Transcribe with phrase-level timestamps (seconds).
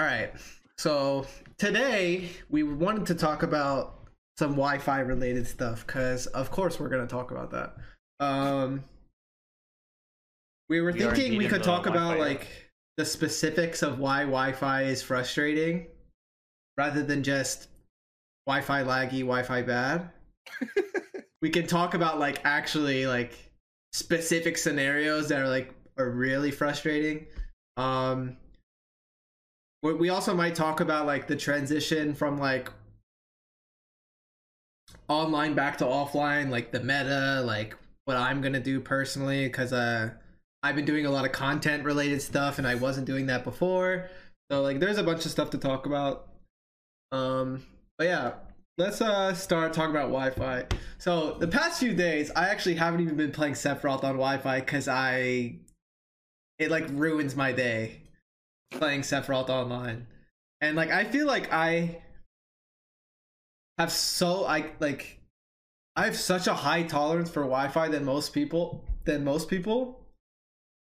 [0.00, 0.32] All right.
[0.78, 1.26] So
[1.58, 3.98] today we wanted to talk about
[4.38, 7.76] some Wi-Fi related stuff because, of course, we're going to talk about that.
[8.18, 8.82] Um,
[10.70, 12.48] we were We thinking we could talk about Wi-Fi like
[12.96, 15.88] the specifics of why Wi-Fi is frustrating,
[16.78, 17.68] rather than just
[18.46, 20.08] Wi-Fi laggy, Wi-Fi bad.
[21.42, 23.52] we can talk about like actually like
[23.92, 27.26] specific scenarios that are like are really frustrating.
[27.76, 28.38] Um,
[29.82, 32.70] we also might talk about like the transition from like
[35.08, 40.10] online back to offline, like the meta, like what I'm gonna do personally, because uh,
[40.62, 44.10] I've been doing a lot of content related stuff, and I wasn't doing that before.
[44.50, 46.28] So like, there's a bunch of stuff to talk about.
[47.12, 47.64] Um,
[47.96, 48.32] but yeah,
[48.78, 50.66] let's uh start talking about Wi-Fi.
[50.98, 54.88] So the past few days, I actually haven't even been playing Sephiroth on Wi-Fi because
[54.88, 55.56] I,
[56.58, 58.02] it like ruins my day
[58.70, 60.06] playing Sephiroth online,
[60.60, 62.02] and like I feel like I
[63.78, 65.18] have so I like
[65.96, 70.06] I have such a high tolerance for Wi-Fi than most people than most people,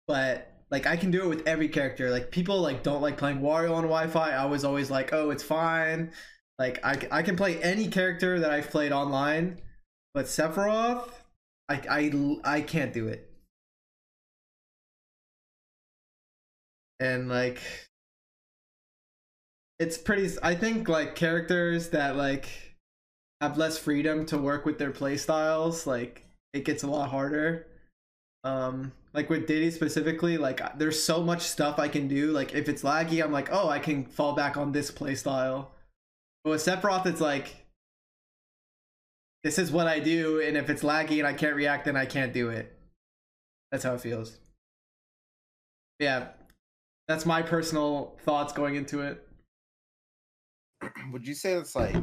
[0.07, 2.09] but like I can do it with every character.
[2.09, 4.31] Like people like don't like playing Wario on Wi-Fi.
[4.31, 6.11] I was always like, oh, it's fine.
[6.57, 9.61] Like I I can play any character that I've played online,
[10.13, 11.09] but Sephiroth,
[11.69, 13.28] I I I can't do it.
[16.99, 17.61] And like
[19.79, 22.49] it's pretty I think like characters that like
[23.41, 27.67] have less freedom to work with their playstyles like it gets a lot harder.
[28.43, 32.31] Um like with Diddy specifically, like there's so much stuff I can do.
[32.31, 35.67] Like if it's laggy, I'm like, oh, I can fall back on this playstyle.
[36.43, 37.55] But with Sephiroth, it's like
[39.43, 42.05] this is what I do, and if it's laggy and I can't react, then I
[42.05, 42.77] can't do it.
[43.71, 44.37] That's how it feels.
[45.99, 46.29] Yeah,
[47.09, 49.27] that's my personal thoughts going into it.
[51.11, 51.95] Would you say it's like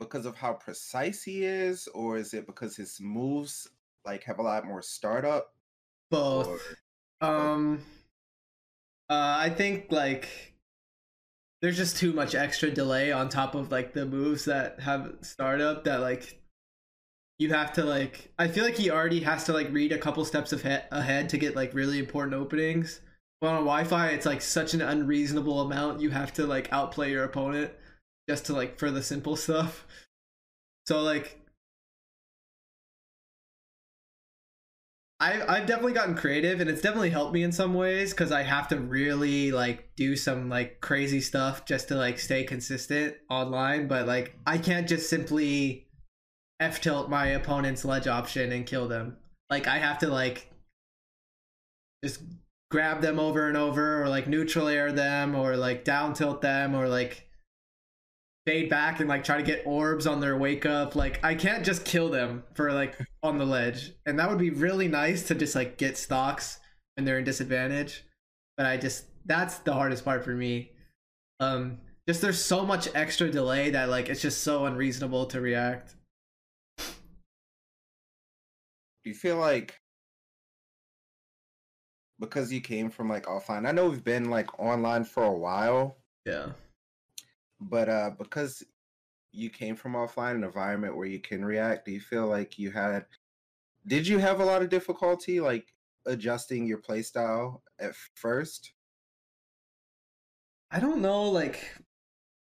[0.00, 3.68] because of how precise he is, or is it because his moves
[4.04, 5.54] like have a lot more startup?
[6.10, 6.60] Both.
[7.22, 7.82] Or Um,
[9.08, 10.56] uh, I think like
[11.62, 15.84] there's just too much extra delay on top of like the moves that have startup
[15.84, 16.42] that like
[17.38, 18.32] you have to like.
[18.38, 21.38] I feel like he already has to like read a couple steps ahead ahead to
[21.38, 23.00] get like really important openings.
[23.40, 26.00] But on Wi-Fi, it's like such an unreasonable amount.
[26.00, 27.72] You have to like outplay your opponent
[28.28, 29.86] just to like for the simple stuff.
[30.86, 31.40] So like
[35.18, 38.42] I I've definitely gotten creative and it's definitely helped me in some ways because I
[38.42, 43.88] have to really like do some like crazy stuff just to like stay consistent online.
[43.88, 45.83] But like I can't just simply
[46.60, 49.16] F tilt my opponent's ledge option and kill them.
[49.50, 50.50] Like I have to like
[52.04, 52.20] just
[52.70, 56.74] grab them over and over or like neutral air them or like down tilt them
[56.74, 57.28] or like
[58.46, 60.94] fade back and like try to get orbs on their wake up.
[60.94, 63.92] Like I can't just kill them for like on the ledge.
[64.06, 66.58] And that would be really nice to just like get stocks
[66.96, 68.04] when they're in disadvantage.
[68.56, 70.72] But I just that's the hardest part for me.
[71.40, 75.94] Um just there's so much extra delay that like it's just so unreasonable to react.
[79.04, 79.80] Do you feel like
[82.18, 83.66] because you came from like offline?
[83.68, 86.52] I know we've been like online for a while, Yeah.
[87.60, 88.62] but uh because
[89.32, 92.70] you came from offline an environment where you can react, do you feel like you
[92.70, 93.06] had
[93.86, 95.74] did you have a lot of difficulty like
[96.06, 98.72] adjusting your playstyle at first?
[100.70, 101.76] I don't know like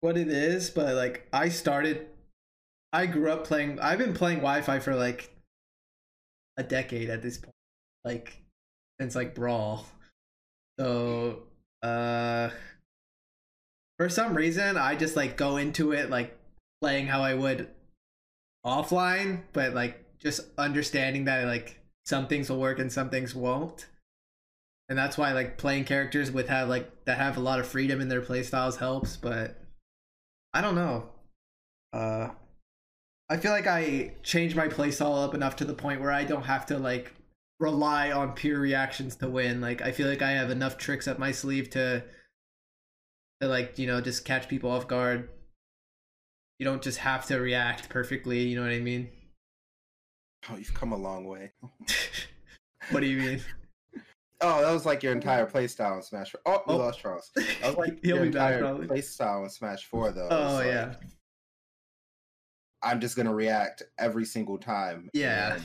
[0.00, 2.08] what it is, but like I started
[2.92, 5.30] I grew up playing I've been playing Wi-Fi for like
[6.56, 7.54] a decade at this point.
[8.04, 8.42] Like
[9.00, 9.86] since like Brawl.
[10.78, 11.44] So
[11.82, 12.50] uh
[13.98, 16.38] for some reason I just like go into it like
[16.80, 17.68] playing how I would
[18.64, 23.86] offline, but like just understanding that like some things will work and some things won't
[24.92, 28.00] and that's why like playing characters with have like that have a lot of freedom
[28.02, 29.58] in their playstyles helps but
[30.52, 31.08] i don't know
[31.94, 32.28] uh
[33.32, 36.42] i feel like i changed my playstyle up enough to the point where i don't
[36.44, 37.14] have to like
[37.58, 41.18] rely on pure reactions to win like i feel like i have enough tricks up
[41.18, 42.04] my sleeve to
[43.40, 45.30] to like you know just catch people off guard
[46.58, 49.08] you don't just have to react perfectly you know what i mean
[50.50, 51.52] Oh, you've come a long way.
[52.90, 53.40] what do you mean
[54.40, 56.40] Oh, that was like your entire playstyle in Smash 4.
[56.46, 56.78] Oh, we Oh.
[56.78, 57.30] lost Charles.
[57.36, 60.28] That was like He'll your entire playstyle in Smash 4, though.
[60.32, 60.94] Oh like, yeah
[62.82, 65.08] I'm just gonna react every single time.
[65.12, 65.54] Yeah.
[65.54, 65.62] and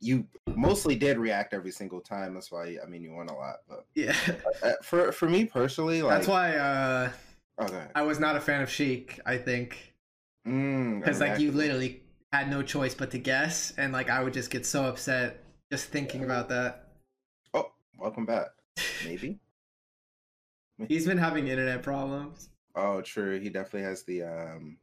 [0.00, 2.34] you mostly did react every single time.
[2.34, 3.56] That's why I mean you won a lot.
[3.68, 4.14] But Yeah.
[4.62, 7.10] uh, for for me personally, like That's why uh
[7.60, 9.94] okay, I was not a fan of Sheik, I think.
[10.46, 14.32] mm, Because like you literally had no choice but to guess and like I would
[14.34, 15.42] just get so upset
[15.72, 16.88] just thinking about that.
[17.54, 18.48] Oh, welcome back.
[19.04, 19.38] Maybe.
[20.88, 22.50] He's been having internet problems.
[22.76, 23.40] Oh, true.
[23.40, 24.76] He definitely has the um.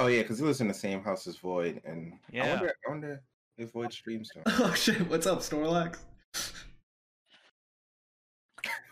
[0.00, 2.48] Oh yeah, because he lives in the same house as Void, and I Yeah.
[2.48, 3.22] wonder, I wonder
[3.58, 4.44] if Void streams to him.
[4.46, 5.98] Oh shit, what's up, Snorlax?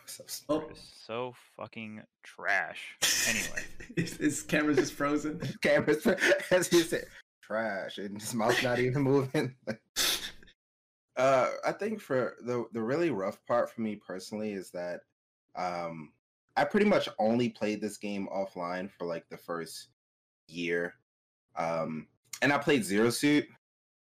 [0.05, 2.97] So Oh, so fucking trash.
[3.29, 3.65] Anyway,
[3.97, 5.41] his, his camera's just frozen.
[5.63, 6.07] cameras,
[6.51, 7.05] as he said,
[7.43, 9.55] trash, and his mouth's not even moving.
[11.17, 15.01] uh, I think for the the really rough part for me personally is that
[15.57, 16.13] um,
[16.57, 19.89] I pretty much only played this game offline for like the first
[20.49, 20.95] year,
[21.57, 22.09] um,
[22.43, 23.47] and I played Zero Suit.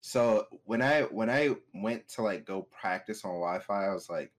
[0.02, 4.34] So when I when I went to like go practice on Wi-Fi, I was like,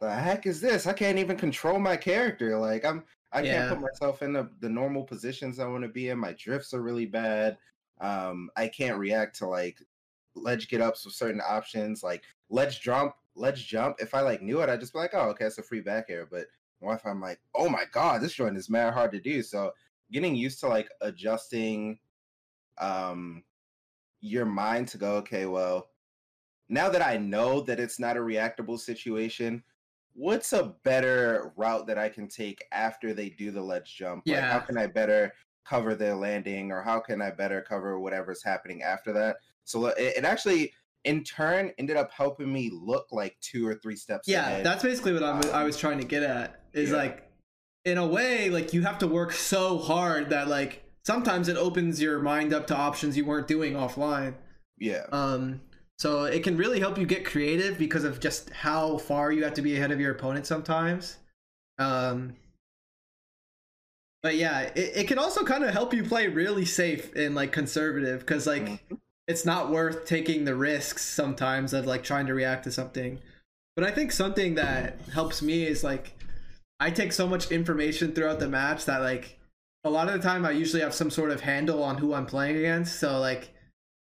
[0.00, 0.86] "The heck is this?
[0.86, 2.58] I can't even control my character.
[2.58, 3.42] Like I'm I Yeah.
[3.42, 6.18] can't put myself in the, the normal positions I want to be in.
[6.18, 7.58] My drifts are really bad.
[8.00, 9.80] Um, I can't react to like
[10.34, 13.96] ledge get ups with certain options, like ledge jump, ledge jump.
[14.00, 16.06] If I like knew it, I'd just be like, oh, okay, it's a free back
[16.08, 16.26] air.
[16.26, 16.48] But
[16.82, 19.42] if I'm like, oh my god, this joint is mad hard to do.
[19.42, 19.72] So
[20.12, 21.98] getting used to like adjusting
[22.78, 23.42] um
[24.20, 25.88] your mind to go, okay, well,
[26.68, 29.62] now that I know that it's not a reactable situation,
[30.12, 34.24] what's a better route that I can take after they do the ledge jump?
[34.26, 35.32] Like, how can I better
[35.64, 39.36] cover their landing, or how can I better cover whatever's happening after that?
[39.64, 40.72] So it, it actually,
[41.04, 44.66] in turn, ended up helping me look like two or three steps Yeah, ahead.
[44.66, 46.60] that's basically what I'm, I was trying to get at.
[46.74, 46.96] Is Yeah.
[46.96, 47.29] like,
[47.84, 52.00] in a way, like you have to work so hard that like sometimes it opens
[52.00, 54.34] your mind up to options you weren't doing offline.
[54.78, 55.60] yeah, Um,
[55.98, 59.54] so it can really help you get creative because of just how far you have
[59.54, 61.18] to be ahead of your opponent sometimes.
[61.78, 62.36] Um,
[64.22, 67.52] but yeah, it, it can also kind of help you play really safe and like
[67.52, 68.98] conservative because like Mhm.
[69.26, 73.18] it's not worth taking the risks sometimes of like trying to react to something.
[73.76, 76.12] But I think something that helps me is like
[76.80, 79.38] I take so much information throughout the match that like
[79.84, 82.26] a lot of the time I usually have some sort of handle on who I'm
[82.26, 82.98] playing against.
[82.98, 83.50] So like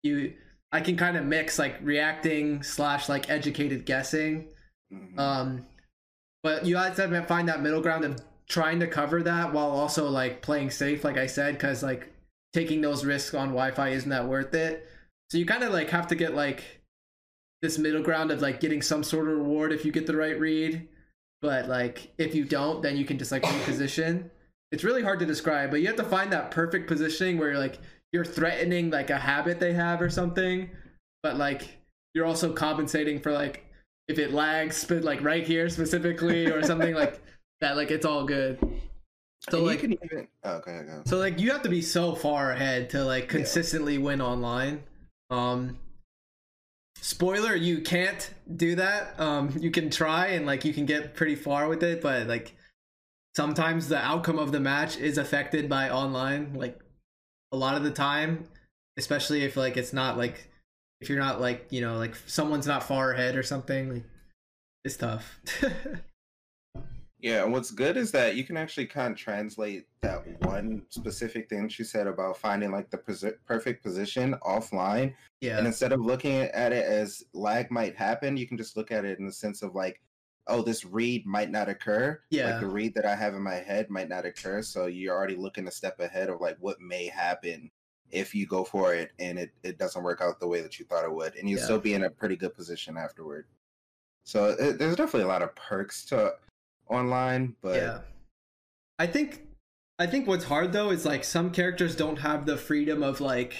[0.03, 0.35] you
[0.71, 4.49] I can kind of mix like reacting slash like educated guessing.
[4.93, 5.19] Mhm.
[5.19, 5.67] Um
[6.43, 10.09] but you have to find that middle ground of trying to cover that while also
[10.09, 12.13] like playing safe, like I said, because like
[12.53, 14.87] taking those risks on Wi-Fi isn't that worth it.
[15.31, 16.83] So you kind of like have to get like
[17.61, 20.39] this middle ground of like getting some sort of reward if you get the right
[20.39, 20.89] read,
[21.43, 24.31] but like if you don't, then you can just like reposition.
[24.71, 27.59] It's really hard to describe, but you have to find that perfect positioning where you're
[27.59, 27.79] like
[28.13, 30.71] you're threatening like a habit they have or something,
[31.23, 31.79] but like
[32.15, 33.65] you're also compensating for like
[34.09, 37.21] if it lags but like right here specifically or something like
[37.61, 38.59] that like it's all good
[39.51, 40.29] so And like you can even.
[40.45, 41.03] Oh, okay, go.
[41.05, 43.29] so like you have to be so far ahead to like Yeah.
[43.39, 44.83] consistently win online
[45.31, 45.79] um
[47.01, 49.19] spoiler you can't do that.
[49.19, 52.55] Um you can try and like you can get pretty far with it but like
[53.37, 56.81] sometimes the outcome of the match is affected by online like
[57.53, 58.49] a lot of the time
[58.97, 60.51] especially if like it's not like
[61.01, 64.05] if you're not like you know like someone's not far ahead or something like
[64.85, 65.41] it's tough
[67.21, 71.49] Yeah, and what's good is that you can actually kind of translate that one specific
[71.49, 75.13] thing she said about finding like the posi- perfect position offline.
[75.41, 78.93] yeah And instead of looking at it as lag might happen, you can just look
[78.93, 80.01] at it in the sense of like,
[80.47, 82.21] oh, this read might not occur.
[82.31, 82.53] Yeah.
[82.53, 84.63] Like the read that I have in my head might not occur.
[84.63, 87.71] So you're already looking a step ahead of like what may happen
[88.11, 90.85] if you go for it and it, it doesn't work out the way that you
[90.87, 91.35] thought it would.
[91.35, 91.65] And you'll Yeah.
[91.65, 93.47] still be in a pretty good position afterward.
[94.25, 96.35] So it, there's definitely a lot of perks to
[96.89, 97.99] online, but yeah.
[98.99, 99.45] I think
[100.01, 103.57] i think what's hard though is like some characters don't have the freedom of like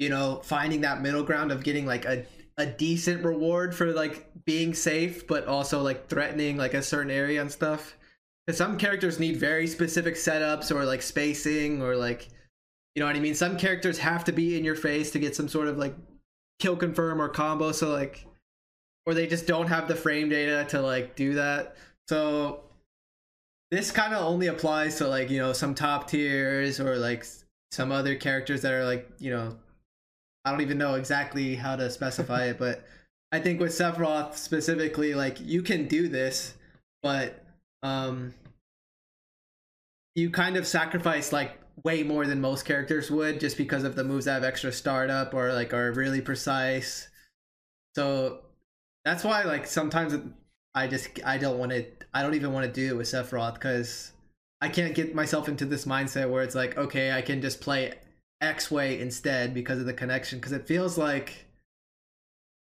[0.00, 2.26] you know finding that middle ground of getting like a
[2.60, 7.40] a decent reward for like being safe but also like threatening like a certain area
[7.40, 7.96] and stuff.
[8.46, 12.28] Because some characters need very specific setups or like spacing or like
[12.94, 13.34] you know what i mean?
[13.34, 15.94] Some characters have to be in your face to get some sort of like
[16.58, 18.26] kill confirm or combo so like
[19.06, 21.76] or they just don't have the frame data to like do that
[22.08, 22.60] so
[23.70, 27.24] this kind of only applies to like you know some top tiers or like
[27.70, 29.56] some other characters that are like you know
[30.44, 32.84] i don't even know exactly how to specify it but
[33.32, 36.54] i think with sephiroth specifically like you can do this
[37.02, 37.44] but
[37.82, 38.34] um
[40.14, 44.04] you kind of sacrifice like way more than most characters would just because of the
[44.04, 47.08] moves that have extra startup or like are really precise.
[47.94, 48.40] So
[49.04, 50.14] that's why like sometimes
[50.74, 53.54] I just I don't want to I don't even want to do it with Sephiroth
[53.54, 54.12] because
[54.60, 57.94] I can't get myself into this mindset where it's like okay I can just play
[58.40, 61.46] X way instead because of the connection because it feels like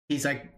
[0.09, 0.51] he's like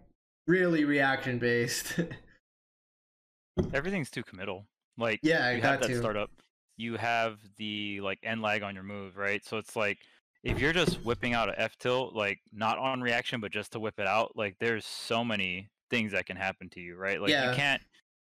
[0.46, 1.98] really reaction based.
[3.72, 4.66] Everything's too committal.
[4.98, 5.98] Like Yeah, I you got have that to.
[5.98, 6.30] startup.
[6.76, 9.44] You have the like end lag on your move, right?
[9.44, 9.98] So it's like
[10.46, 13.80] if you're just whipping out a F tilt, like not on reaction, but just to
[13.80, 17.20] whip it out, like there's so many things that can happen to you, right?
[17.20, 17.50] Like Yeah.
[17.50, 17.82] you can't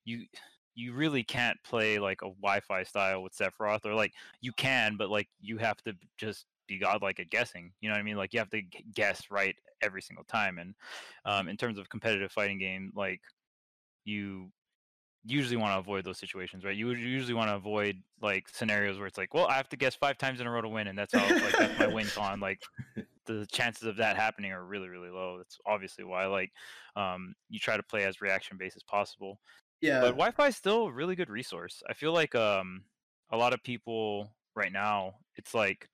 [0.04, 0.26] you
[0.76, 5.10] you really can't play like a Wi-Fi style with Sephiroth, or like you can, but
[5.10, 7.72] like you have to just be godlike at guessing.
[7.80, 8.16] You know what I mean?
[8.16, 8.62] Like you have to
[8.94, 10.58] guess right every single time.
[10.58, 10.74] And
[11.24, 13.20] um, in terms of competitive fighting game, like
[14.04, 14.52] you
[15.24, 16.76] usually want to avoid those situations, right?
[16.76, 19.94] You usually want to avoid like scenarios where it's like, well, I have to guess
[19.94, 22.40] five times in a row to win, and that's how like that's my win con.
[22.40, 22.60] Like
[23.26, 25.38] the chances of that happening are really, really low.
[25.38, 26.52] That's obviously why like
[26.96, 29.40] um, you try to play as reaction based as possible.
[29.80, 30.00] yeah.
[30.00, 31.82] But Wi-Fi is still a really good resource.
[31.88, 32.82] I feel like um,
[33.30, 35.88] a lot of people right now, it's like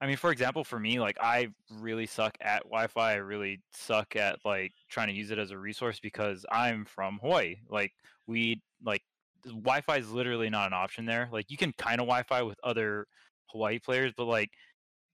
[0.00, 1.48] I mean, for example, for me, like I
[1.80, 3.12] really suck at Wi-Fi.
[3.12, 7.18] I really suck at like trying to use it as a resource because I'm from
[7.22, 7.56] Hawaii.
[7.70, 7.92] Like
[8.26, 9.02] we like
[9.44, 11.28] Wi-Fi is literally not an option there.
[11.32, 13.06] Like you can kind of Wi-Fi with other
[13.50, 14.50] Hawaii players, but like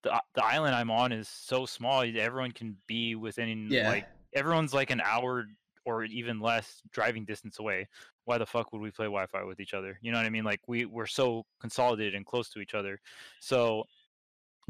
[0.02, 3.88] the the island I'm on is so small, everyone can be within Yeah.
[3.88, 5.46] like everyone's like an hour
[5.84, 7.88] or even less driving distance away.
[8.24, 9.98] Why the fuck would we play Wi-Fi with each other?
[10.02, 10.44] You know what I mean?
[10.44, 13.00] Like we we're so consolidated and close to each other.
[13.40, 13.84] So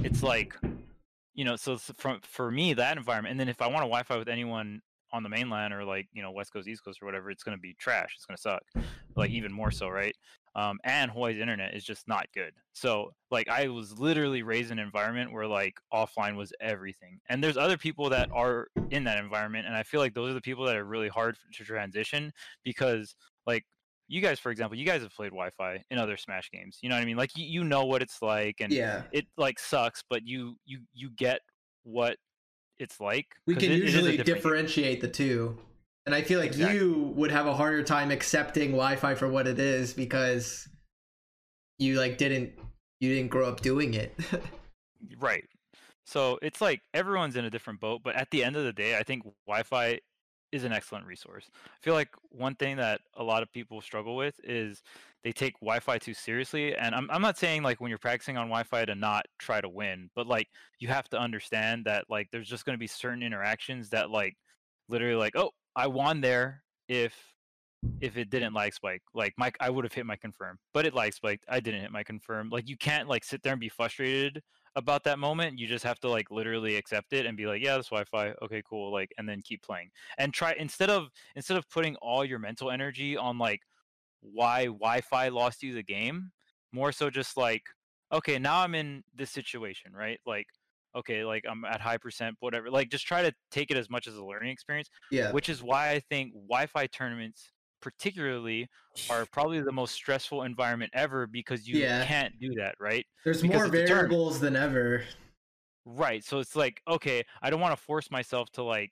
[0.02, 0.56] it's like
[1.34, 4.16] you know so from for me that environment and then if i want to wi-fi
[4.16, 4.80] with anyone
[5.12, 7.56] on the mainland or like you know west coast east coast or whatever it's going
[7.56, 8.62] to be trash it's going to suck
[9.16, 10.16] like even more so right?
[10.54, 12.52] Um, and hawaii's internet is just not good.
[12.72, 17.42] So like i was literally raised in an environment where like offline was everything and
[17.42, 20.40] there's other people that are in that environment and i feel like those are the
[20.40, 22.32] people that are really hard to transition
[22.64, 23.14] because
[23.46, 23.64] like
[24.08, 26.96] you guys for example you guys have played wi-fi in other smash games you know
[26.96, 27.16] what i mean?
[27.16, 29.02] Like you, you know what it's like and yeah.
[29.12, 31.40] it like sucks, but you you you get
[31.84, 32.16] what
[32.80, 33.36] it's like.
[33.46, 34.24] We can it- it usually game.
[34.26, 35.56] differentiate the two
[36.06, 36.78] and i feel like Exactly.
[36.78, 40.66] you would have a harder time accepting wi-fi for what it is because
[41.78, 42.52] you like didn't
[43.00, 44.14] you didn't grow up doing it
[45.18, 45.44] Right.
[46.04, 48.96] So it's like everyone's in a different boat, but at the end of the day,
[48.98, 50.00] I think Wi-Fi
[50.52, 51.48] is an excellent resource.
[51.66, 54.82] I feel like one thing that a lot of people struggle with is
[55.24, 56.74] they take Wi-Fi too seriously.
[56.74, 59.68] And I'm I'm not saying like when you're practicing on Wi-Fi to not try to
[59.68, 60.48] win, but like
[60.78, 64.36] you have to understand that like there's just going to be certain interactions that like
[64.88, 67.14] literally like oh I won there if
[68.00, 70.94] if it didn't lag spike like my i would have hit my confirm but it
[70.94, 73.70] lag spiked i didn't hit my confirm like you can't like sit there and be
[73.70, 74.42] frustrated
[74.76, 77.76] about that moment you just have to like literally accept it and be like yeah
[77.76, 81.68] that's wi-fi okay cool like and then keep playing and try instead of instead of
[81.70, 83.60] putting all your mental energy on like
[84.20, 86.30] why wi-fi lost you the game
[86.72, 87.62] more so just like
[88.12, 90.46] okay now i'm in this situation right like
[90.94, 94.06] okay like i'm at high percent whatever like just try to take it as much
[94.06, 98.68] as a learning experience yeah which is why I think Wi-Fi tournaments, particularly,
[99.08, 102.04] are probably the most stressful environment ever because you Yeah.
[102.04, 103.06] can't do that, right?
[103.24, 105.04] there's because more variables than ever
[105.84, 106.22] Right.
[106.24, 108.90] So it's like, okay, I don't want to force myself to like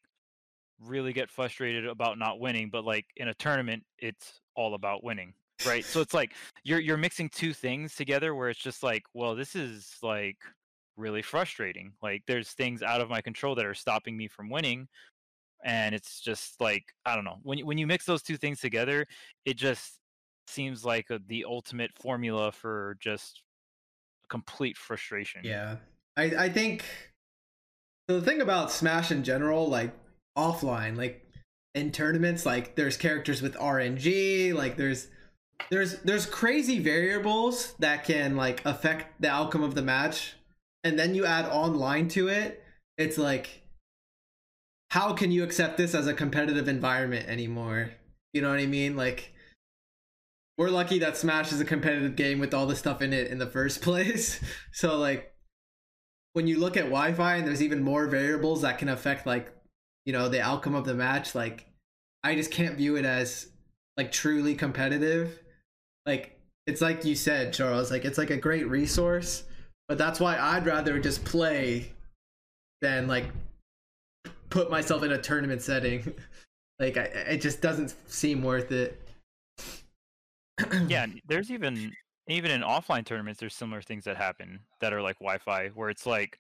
[0.81, 5.33] really get frustrated about not winning, but like in a tournament, it's all about winning,
[5.65, 5.85] right?
[5.85, 6.33] so it's like
[6.65, 10.37] you're you're mixing two things together where it's just like, well, this is like
[10.97, 11.93] really frustrating.
[12.03, 14.88] Like there's things out of my control that are stopping me from winning
[15.65, 17.38] and it's just like I don't know.
[17.43, 19.07] When when you mix those two things together,
[19.45, 19.99] it just
[20.47, 23.43] seems like a, the ultimate formula for just
[24.29, 25.43] complete frustration.
[25.45, 25.77] Yeah.
[26.17, 26.85] I I think
[28.07, 29.93] the thing about Smash in general, like
[30.37, 31.27] offline, like
[31.75, 35.09] in tournaments, like there's characters with RNG, like there's
[35.71, 40.35] there's there's crazy variables that can like affect the outcome of the match.
[40.85, 42.63] And then you add online to it,
[42.97, 43.63] it's like
[44.91, 47.91] how can you accept this as a competitive environment anymore?
[48.33, 48.97] You know what I mean?
[48.97, 49.33] Like
[50.57, 53.39] we're lucky that Smash is a competitive game with all the stuff in it in
[53.39, 54.41] the first place.
[54.73, 55.33] So like
[56.33, 59.53] when you look at Wi-Fi and there's even more variables that can affect like
[60.09, 61.67] you know the outcome of the match, like
[62.25, 63.50] I just can't view it as
[63.99, 65.38] like truly competitive.
[66.07, 69.45] Like it's like you said, Charles, like it's like a great resource,
[69.87, 71.93] but that's why I'd rather just play
[72.81, 73.27] than like
[74.49, 76.15] put myself in a tournament setting.
[76.79, 78.99] like I, it just doesn't seem worth it.
[80.87, 81.93] yeah there's even
[82.29, 86.07] even in offline tournaments, there's similar things that happen that are like Wi-Fi, where it's
[86.07, 86.38] like,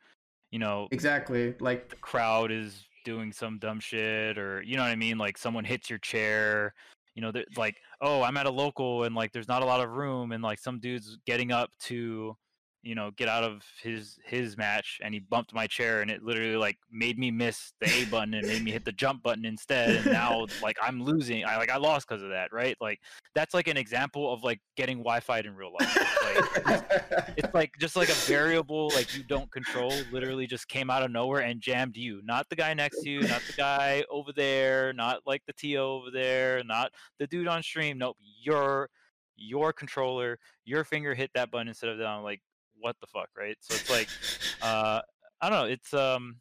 [0.52, 4.92] you know, exactly like the crowd is doing some dumb shit, or you know what
[4.92, 6.74] I mean, like someone hits your chair.
[7.14, 9.88] You know, like, oh, I'm at a local and like there's not a lot of
[9.88, 12.36] room, and like some dude's getting up to
[12.82, 16.22] you know get out of his his match and he bumped my chair and it
[16.22, 19.44] literally like made me miss the a button and made me hit the jump button
[19.44, 22.76] instead and now like i'm losing i like i lost because of that right?
[22.80, 23.00] Like
[23.34, 25.96] that's like an example of like getting wi-fi in real life.
[25.96, 30.90] Like, it's, it's like just like a variable like you don't control literally just came
[30.90, 32.20] out of nowhere and jammed you.
[32.24, 35.74] Not the guy next to you not the guy over there not like the to
[35.76, 37.98] over there not the dude on stream.
[37.98, 38.90] Nope your
[39.36, 42.40] your controller your finger hit that button instead of down like
[42.80, 43.56] what the fuck, right?
[43.60, 44.08] So it's like,
[44.62, 45.00] uh,
[45.40, 45.66] I don't know.
[45.66, 46.36] It's um,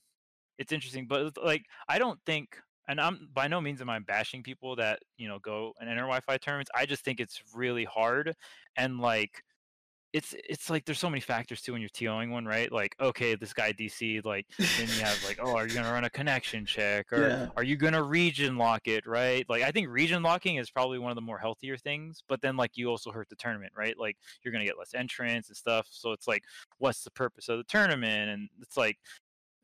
[0.57, 4.43] it's interesting, but like I don't think, and I'm by no means am I bashing
[4.43, 6.71] people that you know go and enter Wi-Fi tournaments.
[6.75, 8.33] I just think it's really hard,
[8.75, 9.43] and like
[10.13, 12.71] it's it's like there's so many factors too when you're TOing one, right?
[12.71, 16.05] Like, okay, this guy DC, like then you have like, oh, are you gonna run
[16.05, 17.47] a connection check or Yeah.
[17.55, 19.45] are you gonna region lock it, right?
[19.49, 22.55] Like I think region locking is probably one of the more healthier things, but then
[22.57, 23.97] like you also hurt the tournament, right?
[23.97, 25.87] Like you're gonna get less entrants and stuff.
[25.91, 26.43] So it's like,
[26.77, 28.29] what's the purpose of the tournament?
[28.29, 28.97] And it's like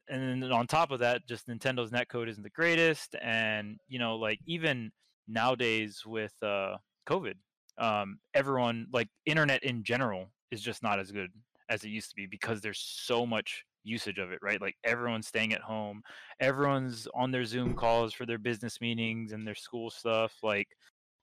[0.07, 4.15] and then on top of that, just Nintendo's netcode isn't the greatest, and you know,
[4.17, 4.91] like even
[5.27, 7.35] nowadays with uh, COVID,
[7.77, 11.31] um, everyone like internet in general is just not as good
[11.69, 14.61] as it used to be because there's so much usage of it, right?
[14.61, 16.01] Like everyone's staying at home,
[16.39, 20.33] everyone's on their Zoom calls for their business meetings and their school stuff.
[20.43, 20.67] Like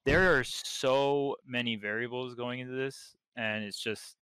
[0.04, 4.16] there are so many variables going into this, and it's just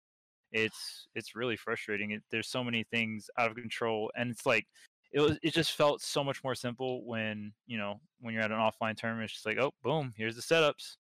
[0.52, 2.12] it's it's really frustrating.
[2.12, 4.66] It, there's so many things out of control, and it's like
[5.12, 5.38] it was.
[5.42, 8.97] It just felt so much more simple when you know when you're at an offline
[8.97, 9.25] tournament.
[9.25, 10.97] It's just like, oh, boom, here's the setups,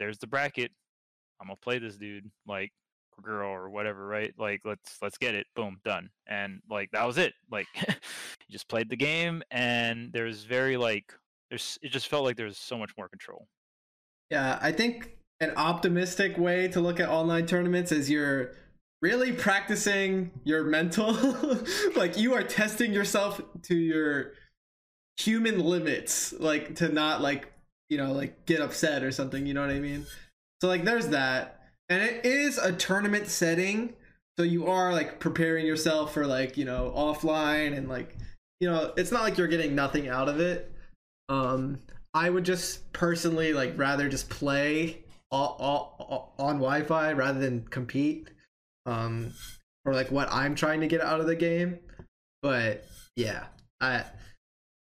[0.00, 0.72] there's the bracket.
[1.40, 2.72] I'm gonna play this dude, like
[3.22, 4.32] girl or whatever, right?
[4.36, 7.34] Like let's let's get it, boom, done, and like that was it.
[7.50, 11.12] Like you just played the game, and there's very like
[11.50, 13.46] there's it just felt like there's so much more control.
[14.30, 18.52] Yeah, I think an optimistic way to look at online tournaments is you're
[19.02, 21.12] really practicing your mental
[21.96, 24.32] like you are testing yourself to your
[25.16, 27.50] human limits like to not like
[27.90, 30.06] you know like get upset or something you know what i mean?
[30.62, 31.60] So like there's that.
[31.88, 33.94] And it is a tournament setting.
[34.38, 38.16] So you are like preparing yourself for like you know offline and like
[38.60, 40.72] you know it's not like you're getting nothing out of it.
[41.28, 41.80] Um
[42.14, 47.62] i would just personally like rather just play all, all, all- on wi-fi rather than
[47.68, 48.28] compete
[48.86, 49.32] um
[49.84, 51.78] or like what i'm trying to get out of the game.
[52.42, 52.84] But
[53.16, 53.44] yeah
[53.80, 54.04] i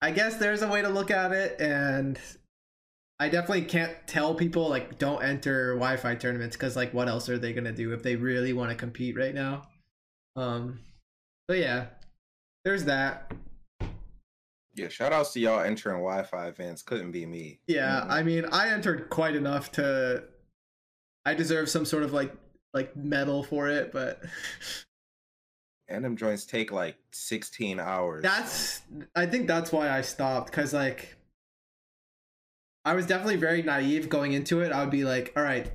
[0.02, 2.18] i guess there's a way to look at it and
[3.20, 7.38] i definitely can't tell people like don't enter wi-fi tournaments because like what else are
[7.38, 9.62] they gonna do if they really want to compete right now
[10.36, 10.78] um
[11.48, 11.86] but yeah
[12.64, 13.32] there's that
[14.74, 16.82] Yeah, shout outs to y'all entering Wi-Fi events.
[16.82, 17.60] Couldn't be me.
[17.66, 18.10] Yeah, Mm.
[18.10, 20.24] I mean, I entered quite enough to.
[21.24, 22.34] I deserve some sort of like
[22.74, 24.20] like medal for it, but
[25.88, 28.22] and them joints take like 16 hours.
[28.22, 28.82] that's.
[29.14, 31.15] I think that's why I stopped because like.
[32.86, 34.70] I was definitely very naive going into it.
[34.70, 35.70] I would be like, all right,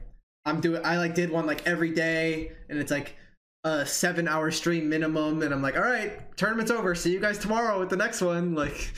[0.45, 0.81] I'm doing.
[0.85, 3.17] I like did one like every day, and it's like
[3.65, 6.95] a seven hour stream minimum, and I'm like, all right, tournament's over.
[6.95, 8.55] See you guys tomorrow with the next one.
[8.61, 8.93] Like,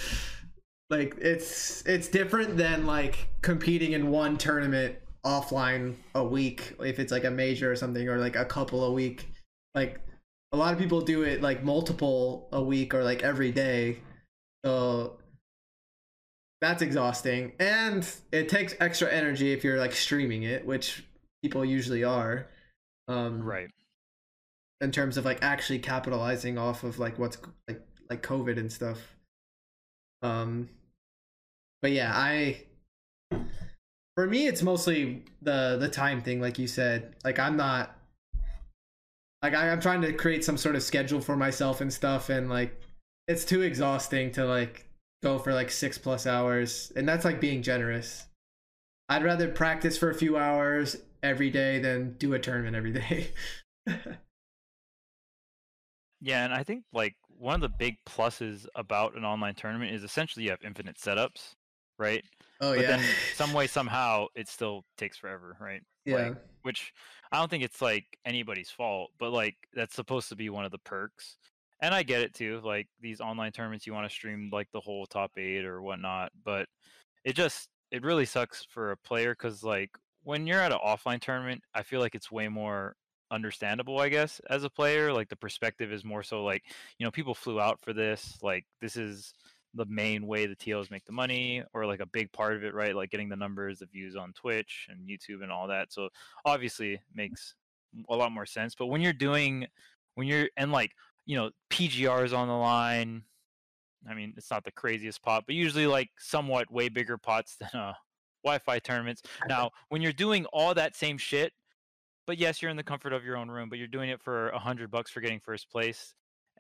[0.89, 4.95] like it's it's different than like competing in one tournament
[5.26, 8.91] offline a week if it's like a major or something or like a couple a
[8.91, 9.30] week
[9.73, 10.02] like
[10.52, 13.97] a lot of people do it like multiple a week or like every day
[14.65, 15.17] so
[16.63, 17.52] that's exhausting.
[17.60, 21.04] And it takes extra energy if you're like streaming it which
[21.43, 22.47] people usually are
[23.10, 23.69] um Right.
[24.80, 28.99] in terms of like actually capitalizing off of like what's like like covid and stuff.
[30.21, 30.69] Um
[31.82, 32.62] but yeah i
[34.15, 37.13] for me it's mostly the the time thing like you said.
[37.26, 37.97] Like i'm not
[39.41, 42.49] like I, i'm trying to create some sort of schedule for myself and stuff and
[42.49, 42.80] like
[43.28, 44.88] it's too exhausting to like
[45.23, 48.25] go for like six plus hours and that's like being generous
[49.09, 53.31] i'd rather practice for a few hours every day than do a tournament every day
[56.23, 60.03] Yeah, and I think like one of the big pluses about an online tournament is
[60.03, 61.55] essentially you have infinite setups,
[61.99, 62.23] right?
[62.62, 65.81] oh but yeah then some way somehow it still takes forever, right?
[66.05, 66.93] yeah Like, which
[67.33, 70.71] I don't think it's like anybody's fault, but like that's supposed to be one of
[70.71, 71.36] the perks.
[71.84, 72.62] And I get it too.
[72.63, 76.32] Like these online tournaments, you want to stream like the whole top eight or whatnot,
[76.46, 76.67] but
[77.26, 79.89] it just it really sucks for a player because like
[80.24, 82.96] when you're at an offline tournament, I feel like it's way more
[83.32, 85.12] understandable, I guess, as a player.
[85.12, 86.63] Like the perspective is more so like,
[87.00, 88.39] you know, people flew out for this.
[88.41, 89.34] Like this is
[89.74, 92.74] the main way the TOs make the money, or like a big part of it,
[92.74, 92.96] right?
[92.96, 95.91] Like getting the numbers, the views on Twitch and YouTube and all that.
[95.91, 96.08] So
[96.46, 97.56] obviously makes
[98.08, 98.74] a lot more sense.
[98.74, 99.67] But when you're doing,
[100.15, 100.91] when you're and like
[101.25, 103.23] you know PGRs on the line,
[104.09, 107.69] I mean it's not the craziest pot, but usually like somewhat way bigger pots than
[107.79, 107.93] uh
[108.43, 109.21] Wi-Fi tournaments.
[109.47, 111.53] Now when you're doing all that same shit
[112.25, 114.49] but yes, you're in the comfort of your own room, but you're doing it for
[114.49, 116.13] a hundred bucks for getting first place.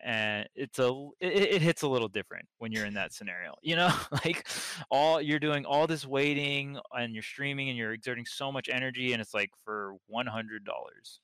[0.03, 0.89] And it's a
[1.21, 3.93] it, it hits a little different when you're in that scenario, you know.
[4.25, 4.47] like
[4.89, 9.13] all you're doing all this waiting and you're streaming and you're exerting so much energy,
[9.13, 11.19] and it's like for one hundred dollars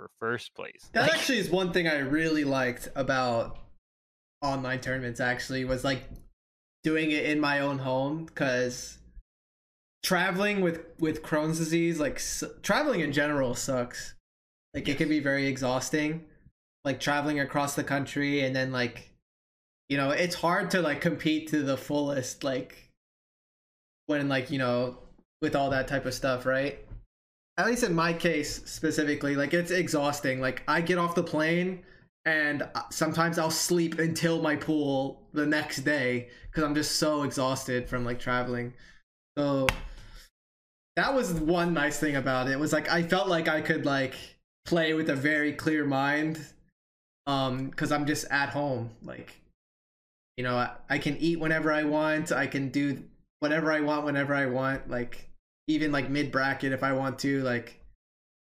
[0.00, 0.88] for first place.
[0.92, 3.58] That Like, actually is one thing I really liked about
[4.42, 5.20] online tournaments.
[5.20, 6.04] Actually, was like
[6.82, 8.98] doing it in my own home because
[10.02, 14.14] traveling with with Crohn's disease, like s- traveling in general, sucks.
[14.72, 16.24] Like it can be very exhausting.
[16.84, 19.12] Like traveling across the country and then like,
[19.90, 22.42] you know, it's hard to like compete to the fullest.
[22.42, 22.90] Like
[24.06, 24.98] when like you know
[25.42, 26.78] with all that type of stuff, right?
[27.60, 30.40] At least in my case specifically, like it's exhausting.
[30.40, 31.82] Like I get off the plane
[32.24, 37.22] and uh, sometimes I'll sleep until my pool the next day because I'm just so
[37.22, 38.72] exhausted from like traveling.
[39.36, 39.66] So
[40.96, 42.58] that was one nice thing about it.
[42.58, 44.14] Was like I felt like I could like
[44.64, 46.40] play with a very clear mind
[47.26, 49.38] um because I'm just at home like
[50.38, 52.32] you know I, I can eat whenever I want.
[52.32, 53.02] I can do
[53.40, 55.29] whatever I want whenever I want like
[55.70, 57.42] even like mid bracket if I want to.
[57.42, 57.80] Like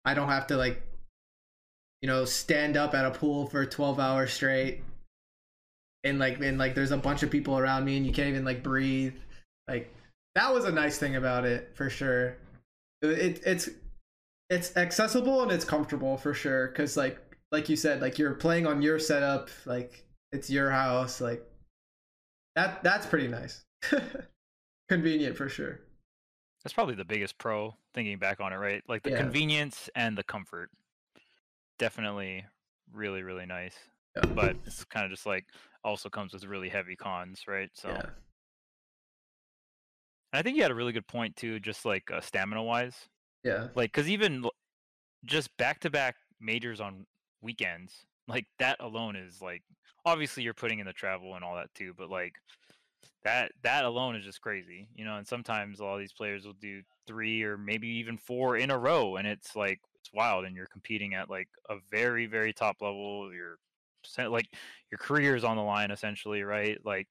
[0.05, 0.83] I don't have to like
[2.03, 4.83] you know stand up at a pool for 12 hours straight
[6.05, 8.45] and like and like there's a bunch of people around me and you can't even
[8.45, 9.15] like breathe.
[9.67, 9.93] Like
[10.35, 12.37] that was a nice thing about it for sure.
[13.03, 13.69] It, it it's
[14.51, 17.19] it's accessible and it's comfortable for sure cuz like
[17.53, 21.45] like you said like you're playing on your setup like it's your house like
[22.57, 23.65] that that's pretty nice.
[24.89, 25.81] Convenient for sure.
[26.63, 28.83] That's probably the biggest pro thinking back on it, right?
[28.89, 29.17] Like the Yeah.
[29.19, 30.71] convenience and the comfort.
[31.79, 32.45] Definitely
[32.93, 33.77] really, really nice.
[34.17, 34.33] Yeah.
[34.35, 35.47] But it's kind of just like
[35.85, 37.71] also comes with really heavy cons, right?
[37.75, 38.11] So Yeah.
[40.33, 43.09] And I think you had a really good point too, just like uh, stamina wise.
[43.45, 43.69] Yeah.
[43.75, 44.45] Like, because even
[45.25, 47.07] just back to back majors on
[47.41, 49.63] weekends, like that alone is like
[50.05, 52.35] obviously you're putting in the travel and all that too, but like
[53.25, 55.17] that that alone is just crazy, you know.
[55.17, 58.71] And sometimes a lot of these players will do three or maybe even four in
[58.71, 62.53] a row, and it's like it's wild, and you're competing at like a very very
[62.53, 63.31] top level.
[63.33, 63.59] You're
[64.31, 64.47] like
[64.91, 66.79] your career is on the line essentially, right?
[66.85, 67.09] Like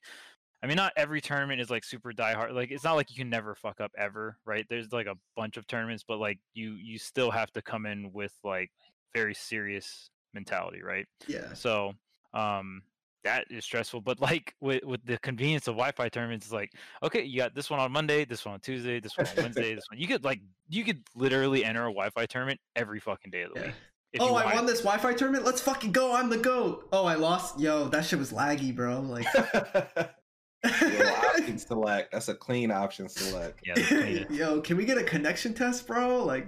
[0.64, 2.54] I mean, not every tournament is like super diehard.
[2.54, 4.66] Like, it's not like you can never fuck up ever, right?
[4.70, 8.12] There's like a bunch of tournaments, but like you you still have to come in
[8.12, 8.72] with like
[9.14, 11.06] very serious mentality, right?
[11.28, 11.54] Yeah.
[11.54, 11.94] So,
[12.34, 12.82] um,
[13.24, 14.02] that is stressful.
[14.02, 17.70] But like with with the convenience of Wi-Fi tournaments, it's like okay, you got this
[17.70, 20.00] one on Monday, this one on Tuesday, this one on Wednesday, this one.
[20.00, 23.60] You could like you could literally enter a Wi-Fi tournament every fucking day of the
[23.60, 23.66] Yeah.
[23.68, 23.76] week.
[24.14, 25.46] if oh, I won this Wi-Fi tournament.
[25.46, 26.16] Let's fucking go.
[26.16, 26.88] I'm the goat.
[26.92, 27.60] Oh, I lost.
[27.60, 29.02] Yo, that shit was laggy, bro.
[29.02, 29.26] Like,
[30.82, 32.12] Yo, option select.
[32.12, 33.62] That's a clean option select.
[33.66, 34.26] Yeah, clean.
[34.30, 36.24] yo, can we get a connection test, bro?
[36.24, 36.48] Like,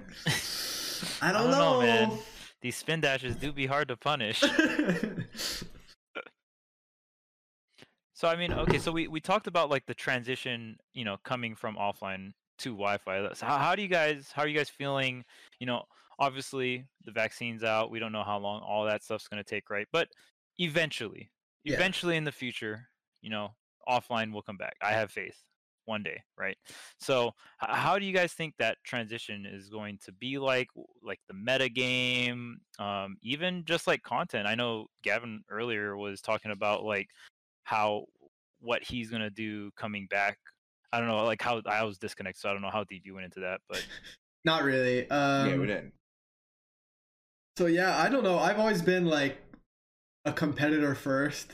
[1.22, 2.18] I don't, know, know, man.
[2.62, 4.44] These spin dashes do be hard to punish.
[8.20, 11.56] So I mean, okay, so we, we talked about like the transition, you know, coming
[11.56, 13.22] from offline to Wi-Fi.
[13.22, 15.24] That's- How, how do you guys how are you guys feeling?
[15.62, 15.84] You know,
[16.20, 17.92] obviously the vaccine's out.
[17.92, 19.88] We don't know how long all that stuff's going to take, right?
[19.94, 20.10] But
[20.58, 21.32] eventually,
[21.64, 21.76] Yeah.
[21.76, 22.90] eventually in the future,
[23.22, 23.56] you know,
[23.88, 24.76] offline will come back.
[24.82, 25.38] I have faith
[25.86, 26.58] one day, right?
[27.00, 30.68] So how do you guys think that transition is going to be like
[31.02, 34.46] like the meta game, um even just like content?
[34.46, 37.08] I know Gavin earlier was talking about like
[37.70, 38.06] how
[38.62, 40.38] what he's gonna do coming back.
[40.92, 43.14] I don't know, like how I was disconnected, so I don't know how deep you
[43.14, 43.86] went into that, but
[44.46, 45.10] Not really.
[45.10, 45.94] Um, yeah, we didn't.
[47.58, 48.40] So yeah, I don't know.
[48.40, 49.38] I've always been like
[50.26, 51.52] a competitor first.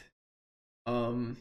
[0.86, 1.38] Um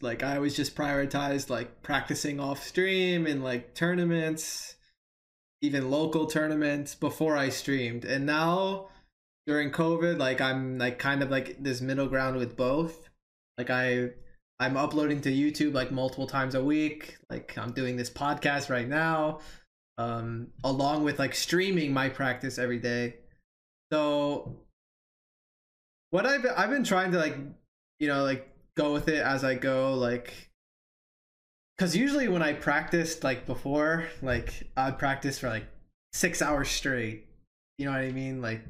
[0.00, 4.76] like I always just prioritized like practicing off stream and like tournaments,
[5.60, 8.04] even local tournaments before I streamed.
[8.04, 8.88] And now
[9.46, 13.07] during COVID, like I'm like kind of like this middle ground with both.
[13.58, 14.10] Like I
[14.60, 17.18] I'm uploading to YouTube like multiple times a week.
[17.28, 19.40] Like I'm doing this podcast right now
[19.98, 23.16] um along with like streaming my practice every day
[23.92, 24.56] so
[26.10, 27.36] what i've i've been trying to like
[27.98, 30.50] you know like go with it as i go like
[31.76, 35.66] because usually when i practiced like before like i'd practice for like
[36.12, 37.26] six hours straight
[37.78, 38.42] You know what I mean?
[38.42, 38.62] Like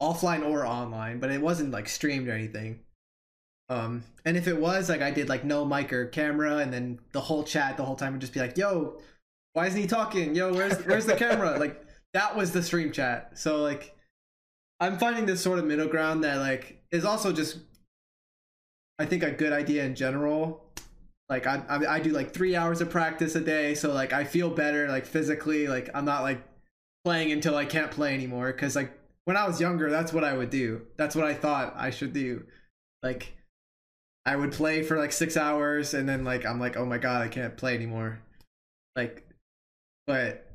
[0.00, 2.80] offline or online, but it wasn't like streamed or anything.
[3.72, 6.98] Um, and if it was like I did like no mic or camera, and then
[7.12, 9.00] the whole chat the whole time would just be like, "Yo,
[9.54, 10.34] why isn't he talking?
[10.34, 11.82] Yo, where's where's the camera?" Like
[12.12, 13.38] that was the stream chat.
[13.38, 13.96] So like,
[14.80, 17.58] I'm finding this sort of middle ground that like is also just,
[18.98, 20.66] I think a good idea in general.
[21.30, 24.24] Like I, I I do like three hours of practice a day, so like I
[24.24, 25.66] feel better like physically.
[25.66, 26.42] Like I'm not like
[27.04, 28.52] playing until I can't play anymore.
[28.52, 28.92] Because like
[29.24, 30.82] when I was younger, that's what I would do.
[30.98, 32.44] That's what I thought I should do.
[33.02, 33.32] Like
[34.24, 37.22] I would play for like six hours and then like I'm like, oh my god,
[37.22, 38.20] I can't play anymore.
[38.94, 39.26] Like
[40.06, 40.52] but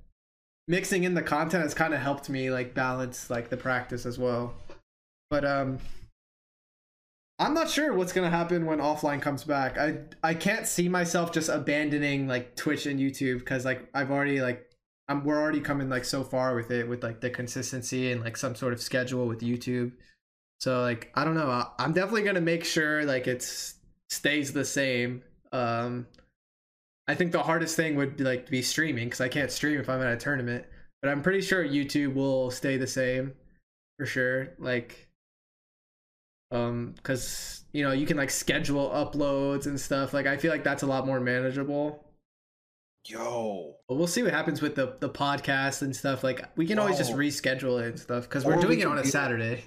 [0.68, 4.18] mixing in the content has kind of helped me like balance like the practice as
[4.18, 4.54] well.
[5.30, 5.80] But um
[7.40, 9.78] I'm not sure what's gonna happen when offline comes back.
[9.78, 14.42] I I can't see myself just abandoning like Twitch and YouTube because like I've already
[14.42, 14.70] like
[15.08, 18.38] I'm we're already coming like so far with it with like the consistency and like
[18.38, 19.92] some sort of schedule with YouTube.
[20.60, 21.50] So like I don't know.
[21.50, 23.44] I- I'm definitely gonna make sure like it
[24.10, 25.24] stays the same.
[25.52, 26.08] Um,
[27.08, 29.90] I think the hardest thing would be like be streaming because I can't stream if
[29.90, 30.66] I'm at a tournament.
[31.02, 33.34] But I'm pretty sure YouTube will stay the same
[34.00, 34.50] for sure.
[34.58, 35.08] Like,
[36.52, 40.14] um, because you know you can like schedule uploads and stuff.
[40.14, 42.04] Like I feel like that's a lot more manageable.
[43.06, 43.76] Yo.
[43.88, 46.24] But we'll see what happens with the the podcast and stuff.
[46.24, 48.98] Like we can always just reschedule it and stuff because we're Or doing it on
[48.98, 49.64] a Saturday.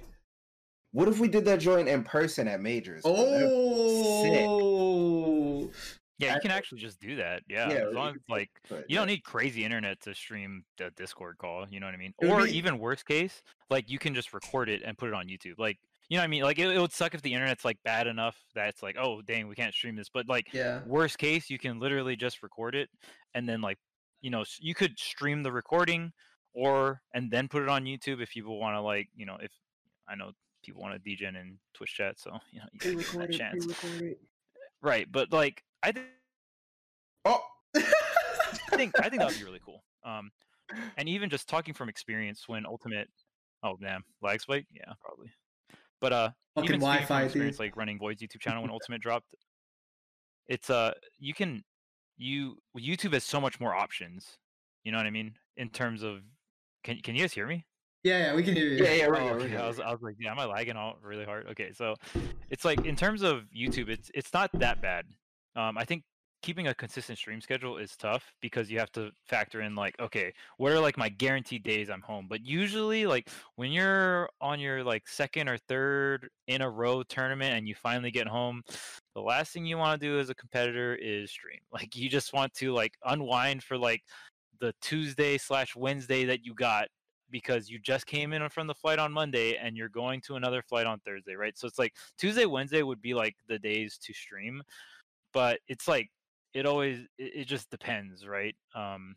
[0.92, 3.02] What if we did that joint in person at majors?
[3.02, 3.14] bro?
[3.14, 5.70] That'd be Oh,
[6.18, 7.42] Yeah, you can actually just do that.
[7.48, 8.50] Yeah, Yeah, as long as like
[8.88, 11.66] you don't need crazy internet to stream the Discord call.
[11.70, 12.12] You know what I mean?
[12.18, 15.28] Or be- even worst case, like you can just record it and put it on
[15.28, 15.58] YouTube.
[15.58, 16.42] Like you know what I mean?
[16.42, 19.22] Like it, it would suck if the internet's like bad enough that it's like, oh
[19.22, 20.10] dang, we can't stream this.
[20.12, 20.80] But like yeah.
[20.86, 22.90] worst case, you can literally just record it
[23.34, 23.78] and then like
[24.20, 26.12] you know you could stream the recording
[26.52, 29.52] or and then put it on YouTube if people want to like you know if
[30.08, 33.12] I know people want to DGen in Twitch chat, so you know you can give
[33.12, 33.66] them that chance.
[34.82, 36.06] Right, but like I think.
[37.24, 37.40] Oh.
[38.72, 39.82] I think I think that would be really cool.
[40.04, 40.30] Um,
[40.96, 43.08] and even just talking from experience when Ultimate,
[43.62, 45.30] oh damn, lag spike, yeah, probably.
[46.00, 47.64] But uh, Fucking even speaking Wi-Fi, experience, dude.
[47.66, 49.34] like running Void's YouTube channel when Ultimate dropped,
[50.48, 51.62] it's uh, you can
[52.16, 54.38] you YouTube has so much more options.
[54.84, 56.20] You know what I mean in terms of
[56.82, 57.66] can can you guys hear me?
[58.02, 58.82] Yeah, yeah, we can hear you.
[58.82, 59.56] Yeah, yeah, Oh, we're good, we're okay.
[59.56, 59.80] I was.
[59.80, 61.48] I was like, yeah, am I lagging out really hard?
[61.48, 61.96] Okay, so
[62.48, 65.04] it's like in terms of YouTube, it's it's not that bad.
[65.54, 66.04] Um, I think
[66.42, 70.32] keeping a consistent stream schedule is tough because you have to factor in like, okay,
[70.56, 72.26] what are like my guaranteed days I'm home?
[72.28, 77.54] But usually, like when you're on your like second or third in a row tournament
[77.54, 78.62] and you finally get home,
[79.14, 81.60] the last thing you want to do as a competitor is stream.
[81.72, 84.02] Like you just want to like unwind for like
[84.60, 86.88] the Tuesday slash Wednesday that you got
[87.30, 90.62] because you just came in from the flight on Monday and you're going to another
[90.62, 91.56] flight on Thursday, right?
[91.56, 94.62] So it's like Tuesday, Wednesday would be like the days to stream,
[95.32, 96.10] but it's like
[96.54, 98.54] it always it, it just depends, right?
[98.74, 99.16] Um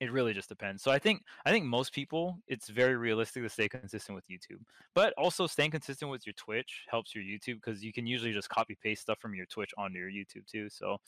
[0.00, 0.82] it really just depends.
[0.82, 4.60] So I think I think most people it's very realistic to stay consistent with YouTube.
[4.94, 8.48] But also staying consistent with your Twitch helps your YouTube because you can usually just
[8.48, 10.68] copy paste stuff from your Twitch onto your YouTube too.
[10.70, 10.98] So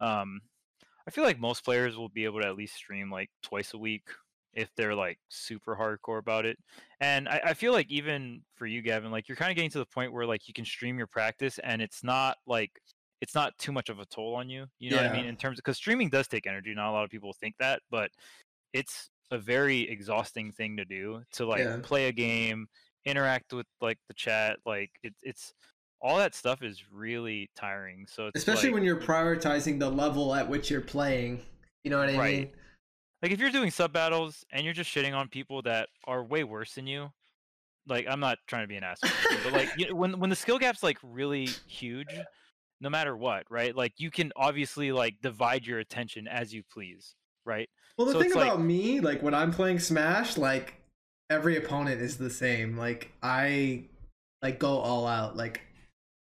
[0.00, 0.40] um
[1.06, 3.78] I feel like most players will be able to at least stream like twice a
[3.78, 4.04] week
[4.54, 6.58] if they're like super hardcore about it.
[7.00, 9.78] And I, I feel like even for you, Gavin, like you're kind of getting to
[9.78, 12.70] the point where like you can stream your practice and it's not like
[13.20, 14.66] it's not too much of a toll on you.
[14.78, 15.26] You know what I mean?
[15.26, 16.74] In terms of because streaming does take energy.
[16.74, 18.10] Not a lot of people think that, but
[18.72, 21.78] it's a very exhausting thing to do to like Yeah.
[21.82, 22.66] play a game,
[23.04, 24.58] interact with like the chat.
[24.66, 25.54] Like it, it's
[26.00, 28.06] all that stuff is really tiring.
[28.08, 31.42] So Especially like, when you're prioritizing the level at which you're playing.
[31.84, 32.34] You know what I Right.
[32.38, 32.48] mean?
[33.22, 36.44] Like if you're doing sub battles and you're just shitting on people that are way
[36.44, 37.10] worse than you
[37.86, 40.30] like i'm not trying to be an asshole here, but like you know, when when
[40.30, 42.14] the skill gap's like really huge
[42.80, 47.14] no matter what right like you can obviously like divide your attention as you please
[47.46, 50.74] right Well, the So thing it's like- about me, like when I'm playing Smash, like
[51.30, 52.76] every opponent is the same.
[52.76, 53.84] Like I
[54.42, 55.36] like go all out.
[55.36, 55.62] Like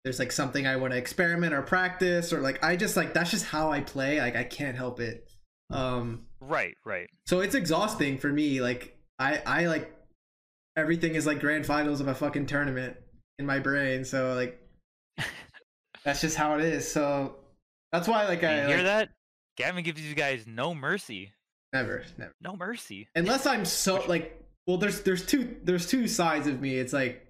[0.04, 3.32] there's like something I want to experiment or practice or like I just like that's
[3.32, 4.20] just how I play.
[4.20, 5.28] Like I can't help it.
[5.72, 8.62] Um right right so it's exhausting for me.
[8.62, 9.94] Like I I like
[10.76, 12.98] everything is like grand finals of a fucking tournament
[13.38, 14.04] in my brain.
[14.06, 14.60] So like
[16.04, 16.90] that's just how it is.
[16.90, 17.36] So
[17.92, 19.10] that's why like you I hear like, that
[19.58, 21.34] gavin gives you guys no mercy
[21.74, 26.48] never never no mercy unless I'm so like well there's there's two there's two sides
[26.48, 26.76] of me.
[26.76, 27.28] It's like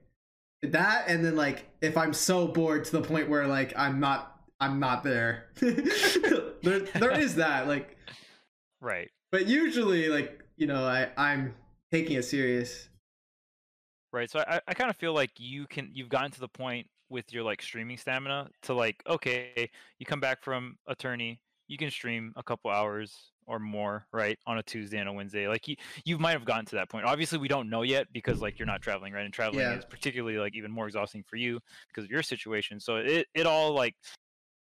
[0.61, 4.39] that and then like if I'm so bored to the point where like I'm not
[4.61, 5.49] I'm not there.
[5.59, 7.97] there there is that like
[8.81, 11.55] right but usually like you know I I'm
[11.91, 12.89] taking it serious.
[14.11, 14.29] Right.
[14.29, 17.31] So I, I kind of feel like you can you've gotten to the point with
[17.31, 21.91] your like streaming stamina to like, okay, you come back from a tourney, you can
[21.91, 25.47] stream a couple hours or more, right, on a Tuesday and a Wednesday.
[25.47, 27.05] Like you you might have gotten to that point.
[27.05, 29.25] Obviously we don't know yet because like you're not traveling, right?
[29.25, 29.77] And traveling Yeah.
[29.77, 32.79] is particularly like even more exhausting for you because of your situation.
[32.79, 33.95] So it it all like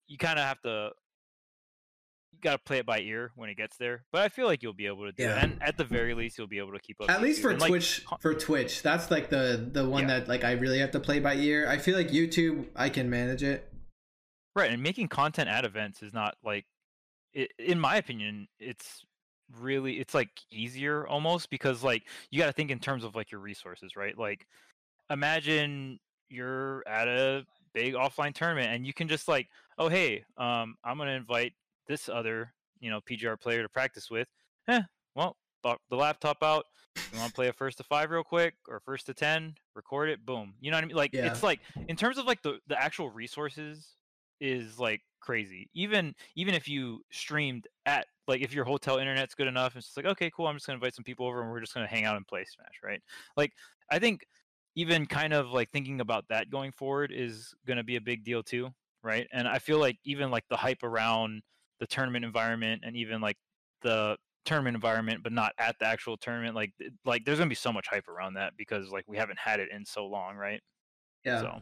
[0.08, 0.92] you kind of have to
[2.38, 4.04] you got to play it by ear when it gets there.
[4.12, 5.38] But I feel like you'll be able to do Yeah.
[5.38, 5.44] it.
[5.44, 7.70] And at the very least you'll be able to keep up At least for like,
[7.70, 10.20] Twitch, co- for Twitch, that's like the the one Yeah.
[10.20, 11.68] that like I really have to play by ear.
[11.68, 13.72] I feel like YouTube, I can manage it.
[14.56, 16.66] Right, and making content at events is not like,
[17.36, 19.04] i in my opinion, it's
[19.60, 23.32] really it's like easier almost because like you got to think in terms of like
[23.32, 24.18] your resources, right?
[24.18, 24.46] Like,
[25.10, 29.48] imagine you're at a big offline tournament and you can just like,
[29.78, 31.54] oh hey, um, I'm gonna invite
[31.88, 34.28] this other you know PGR player to practice with.
[34.68, 34.82] Eh,
[35.16, 35.38] well,
[35.90, 36.66] the laptop out.
[37.12, 39.56] You want to play a first to five real quick or first to ten?
[39.76, 40.56] Record it, boom.
[40.60, 40.96] You know what I mean?
[40.96, 41.28] Like Yeah.
[41.28, 43.96] it's like in terms of like the the actual resources
[44.40, 45.70] is like crazy.
[45.74, 49.98] Even even if you streamed at like if your hotel internet's good enough, it's just
[49.98, 50.48] like okay, cool.
[50.48, 52.46] I'm just gonna invite some people over and we're just gonna hang out and play
[52.46, 53.02] Smash, right?
[53.36, 53.54] Like
[53.90, 54.26] I think
[54.76, 58.44] even kind of like thinking about that going forward is gonna be a big deal
[58.44, 58.70] too,
[59.02, 59.28] right?
[59.32, 61.42] And I feel like even like the hype around
[61.80, 63.38] the tournament environment and even like
[63.82, 66.72] the tournament environment but not at the actual tournament like
[67.06, 69.70] like there's gonna be so much hype around that because like we haven't had it
[69.72, 70.62] in so long right
[71.26, 71.42] Yeah.
[71.42, 71.62] so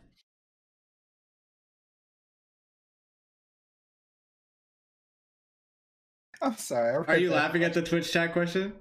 [6.41, 6.93] I'm sorry.
[6.95, 8.73] Are read you that laughing at the Twitch chat question?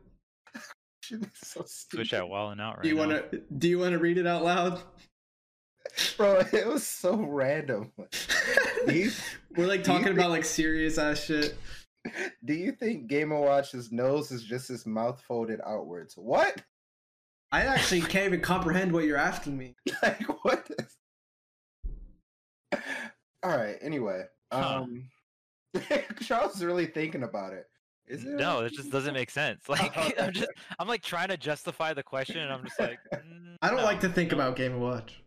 [0.54, 1.22] question.
[1.24, 2.14] It's so switch stupid.
[2.14, 4.42] out wilding out right Do you want to do you want to read it out
[4.44, 4.82] loud?
[6.16, 7.92] Bro, it was so random.
[8.88, 9.10] You,
[9.56, 11.56] We're like Do you talking think- about like serious ass shit.
[12.44, 16.14] do you think Game & Watch's nose is just his mouth folded outwards?
[16.16, 16.60] What?
[17.52, 19.74] I actually can't even comprehend what you're asking me.
[20.02, 20.96] like what is...
[23.42, 24.82] all right anyway Huh.
[24.82, 25.04] um
[26.20, 27.66] charles is really thinking about it
[28.06, 30.12] is it no it just doesn't make sense like okay.
[30.22, 33.68] i'm just i'm like trying to justify the question and i'm just like "Mm, I
[33.68, 35.22] don't no, like to think no." about Game and Watch.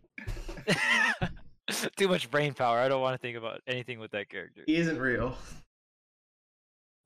[1.96, 2.78] too much brain power.
[2.78, 4.62] I don't want to think about anything with that character.
[4.66, 5.36] He isn't real.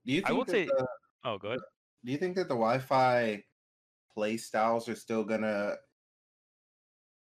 [0.07, 0.87] do you I will say- the,
[1.25, 1.61] oh good
[2.05, 3.45] do you think that the wi-fi
[4.15, 5.75] play styles are still gonna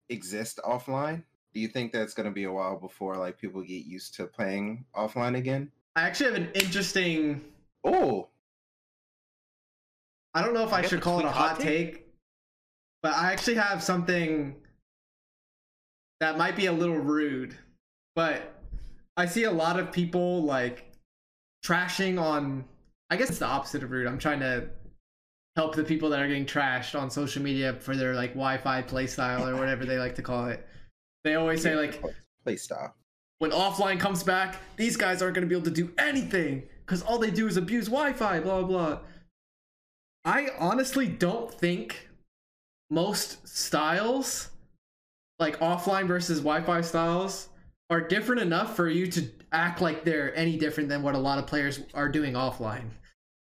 [0.09, 1.23] exist offline?
[1.53, 4.85] Do you think that's gonna be a while before like people get used to playing
[4.95, 5.71] offline again?
[5.95, 7.41] I actually have an interesting.
[7.83, 8.29] oh
[10.35, 12.05] I don't know if I I should call it a hot hot take,
[13.01, 14.55] but I actually have something
[16.19, 17.55] that might be a little rude.
[18.15, 18.61] But
[19.17, 20.91] I see a lot of people like
[21.65, 22.65] trashing on.
[23.09, 24.07] I guess it's the opposite of rude.
[24.07, 24.69] I'm trying to
[25.55, 29.47] help the people that are getting trashed on social media for their like Wi-Fi playstyle
[29.47, 30.65] or whatever they like to call it.
[31.23, 32.01] They always say like
[32.43, 32.95] play style
[33.39, 37.01] when offline comes back, these guys aren't going to be able to do anything because
[37.01, 38.41] all they do is abuse Wi-Fi.
[38.41, 38.99] Blah blah.
[40.25, 42.09] I honestly don't think
[42.91, 44.49] most styles,
[45.39, 47.49] like offline versus Wi-Fi styles,
[47.89, 51.39] are different enough for you to act like they're any different than what a lot
[51.39, 52.89] of players are doing offline.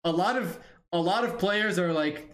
[0.04, 0.60] A lot of
[0.93, 2.30] a lot of players are like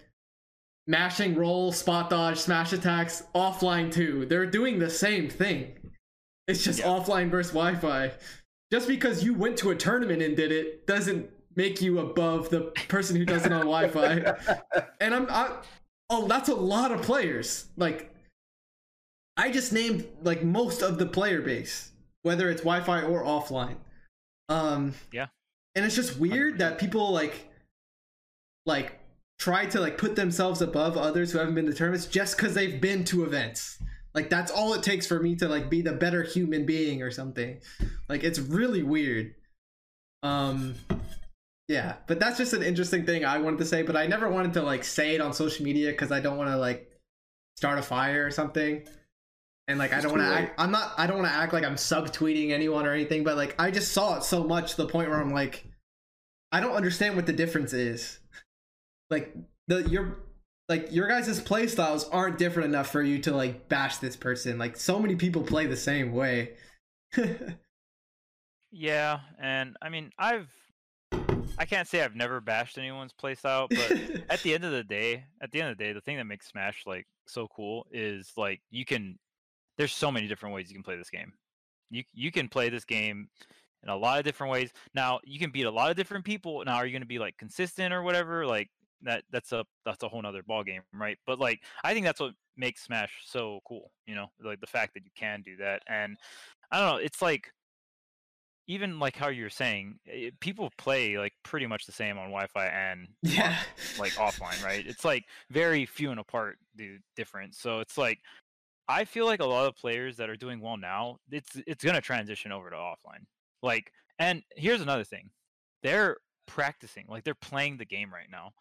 [0.86, 4.26] mashing roll, spot dodge, smash attacks offline too.
[4.26, 5.74] They're doing the same thing.
[6.48, 6.88] It's just Yeah.
[6.88, 8.12] offline versus Wi-Fi.
[8.72, 12.62] Just because you went to a tournament and did it doesn't make you above the
[12.90, 14.34] person who does it on Wi-Fi.
[15.00, 15.58] And I'm, I,
[16.10, 17.68] oh, that's a lot of players.
[17.78, 18.13] Like,
[19.38, 21.92] I just named like most of the player base,
[22.22, 23.78] whether it's Wi-Fi or offline.
[24.50, 25.28] Um, Yeah.
[25.76, 27.50] and it's just weird that people like,
[28.66, 29.00] like
[29.40, 32.80] try to like put themselves above others who haven't been to tournaments just because they've
[32.80, 33.82] been to events.
[34.14, 37.10] Like that's all it takes for me to like be the better human being or
[37.10, 37.60] something.
[38.08, 39.34] Like it's really weird.
[40.22, 40.76] Um
[41.68, 44.54] yeah, but that's just an interesting thing I wanted to say, but I never wanted
[44.54, 46.92] to like say it on social media because I don't want to like
[47.58, 48.84] start a fire or something.
[49.68, 51.64] And like I don't want to act I'm not I don't want to act like
[51.64, 54.88] I'm subtweeting anyone or anything, but like I just saw it so much to the
[54.88, 55.66] point where I'm like
[56.52, 58.20] I don't understand what the difference is.
[59.10, 59.36] Like
[59.68, 60.20] the your
[60.70, 64.58] like your guys' play styles aren't different enough for you to like bash this person.
[64.58, 66.54] Like so many people play the same way.
[68.76, 70.52] Yeah, and I mean, I've
[71.60, 75.26] I can't say I've never bashed anyone's playstyle, but at the end of the day,
[75.40, 78.32] at the end of the day, the thing that makes Smash like so cool is
[78.36, 79.20] like you can
[79.78, 81.34] there's so many different ways you can play this game.
[81.90, 83.28] You you can play this game
[83.84, 84.72] in a lot of different ways.
[84.96, 86.64] Now, you can beat a lot of different people.
[86.66, 88.46] Now, are you going to be like consistent or whatever?
[88.46, 88.70] Like
[89.02, 91.18] that that's a that's a whole nother ball game, right?
[91.26, 94.94] But like I think that's what makes Smash so cool, you know, like the fact
[94.94, 95.82] that you can do that.
[95.88, 96.18] And
[96.72, 97.52] I don't know, it's like
[98.68, 102.66] even like how you're saying, eh, people play like pretty much the same on Wi-Fi
[102.68, 103.58] and Yeah.
[104.00, 104.86] like offline, right?
[104.88, 107.60] It's like very few and apart the difference.
[107.60, 108.20] So it's like
[108.88, 112.02] I feel like a lot of players that are doing well now, it's it's gonna
[112.02, 113.26] transition over to offline.
[113.62, 115.30] Like, and here's another thing,
[115.84, 116.18] they're
[116.48, 118.52] practicing, like they're playing the game right now.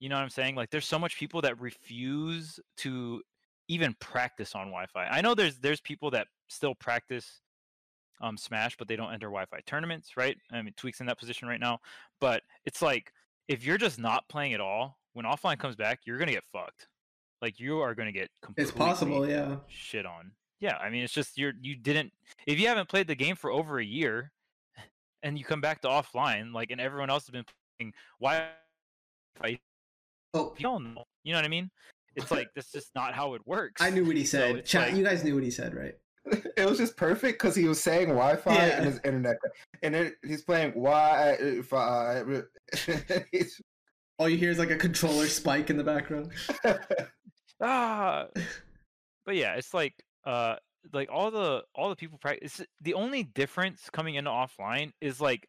[0.00, 0.54] You know what I'm saying?
[0.54, 3.22] Like, there's so much people that refuse to
[3.68, 5.06] even practice on Wi-Fi.
[5.06, 7.40] I know there's there's people that still practice
[8.20, 10.36] um Smash, but they don't enter Wi-Fi tournaments, right?
[10.52, 11.80] I mean, Tweek's in that position right now,
[12.20, 13.12] but it's like
[13.48, 16.88] if you're just not playing at all, when offline comes back, you're gonna get fucked.
[17.42, 19.56] Like you are gonna get completely It's possible, yeah.
[19.68, 20.30] shit on.
[20.60, 22.12] Yeah, I mean, it's just you're you didn't
[22.46, 24.32] if you haven't played the game for over a year,
[25.22, 27.44] and you come back to offline, like, and everyone else has been
[27.78, 29.58] playing Wi-Fi,
[30.32, 31.04] Oh, you don't know.
[31.22, 31.70] You know what I mean?
[32.16, 33.82] It's like that's just not how it works.
[33.82, 34.56] I knew what he said.
[34.56, 35.94] it's Chat, like- you guys knew what he said, right?
[36.56, 38.76] it was just perfect because he was saying Wi-Fi Yeah.
[38.76, 39.36] and his internet,
[39.82, 42.20] and then he's playing Wi-Fi.
[42.20, 42.42] Uh,
[43.32, 43.60] he's-
[44.18, 46.30] All you hear is like a controller spike in the background.
[47.60, 48.26] ah.
[49.26, 49.94] But yeah it's like
[50.26, 50.56] uh
[50.92, 55.48] like all the all the people practice the only difference coming into offline is like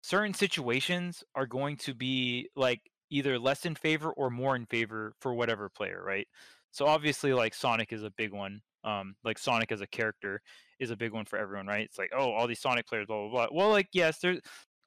[0.00, 2.80] certain situations are going to be like
[3.10, 6.28] either less in favor or more in favor for whatever player right?
[6.70, 10.40] So obviously like sonic is a big one um like sonic as a character
[10.78, 11.84] is a big one for everyone right?
[11.84, 13.48] It's like oh all these sonic players blah blah blah.
[13.50, 14.38] Well like yes there's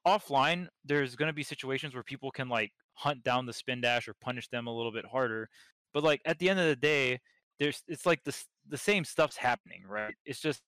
[0.07, 4.07] offline there's going to be situations where people can like hunt down the spin dash
[4.07, 5.49] or punish them a little bit harder.
[5.93, 7.19] But like at the end of the day
[7.59, 8.35] there's it's like the
[8.67, 10.13] the same stuff's happening right?
[10.25, 10.61] It's just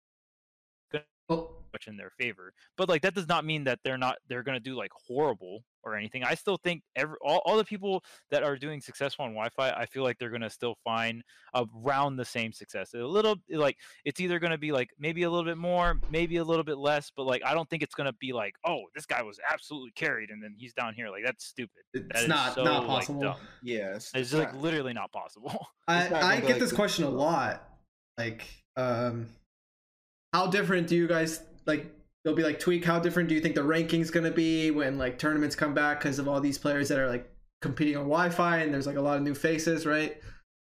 [1.80, 4.58] much in their favor but like that does not mean that they're not they're going
[4.58, 6.24] to do like horrible or anything.
[6.24, 9.86] I still think every all, all the people that are doing successful on wi-fi i
[9.86, 11.24] feel like they're going to still find
[11.56, 12.94] around the same success.
[12.94, 16.38] A little like it's either going to be like maybe a little bit more maybe
[16.38, 18.82] a little bit less but like i don't think it's going to be like oh
[18.94, 21.10] this guy was absolutely carried and then he's down here.
[21.10, 21.84] Like that's stupid.
[21.94, 23.22] It's That is not so, not possible.
[23.22, 23.36] dumb.
[23.64, 25.68] yes, it's like literally not possible.
[25.88, 27.64] I, not I get like this question a lot.
[28.18, 28.44] Like,
[28.76, 29.28] um,
[30.34, 31.96] how different do you guys like?
[32.24, 32.84] They'll be like, Tweek.
[32.84, 36.20] How different do you think the ranking's gonna be when like tournaments come back because
[36.20, 37.32] of all these players that are like
[37.62, 40.18] competing on Wi-Fi and there's like a lot of new faces, right?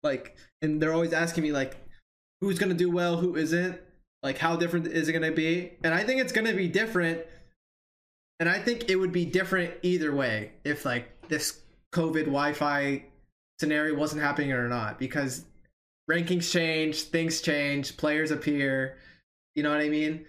[0.02, 1.76] Like, and they're always asking me like,
[2.40, 3.78] who's gonna do well, who isn't?
[4.22, 5.72] Like, how different is it gonna be?
[5.82, 7.20] And I think it's gonna be different.
[8.40, 11.60] And I think it would be different either way if like this
[11.92, 13.04] COVID Wi-Fi
[13.60, 15.44] scenario wasn't happening or not because
[16.10, 18.96] rankings change, things change, players appear.
[19.54, 20.26] You know what I mean?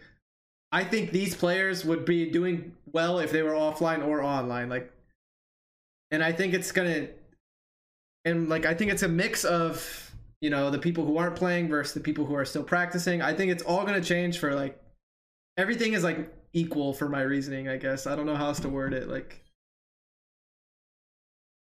[0.75, 4.67] I think these players would be doing well if they were offline or online.
[4.67, 4.91] Like,
[6.11, 7.07] and I think it's gonna,
[8.25, 10.11] and like I think it's a mix of
[10.41, 13.21] you know the people who aren't playing versus the people who are still practicing.
[13.21, 14.77] I think it's all gonna change for like
[15.55, 17.69] everything is like equal for my reasoning.
[17.69, 19.07] I guess I don't know how else to word it.
[19.07, 19.45] Like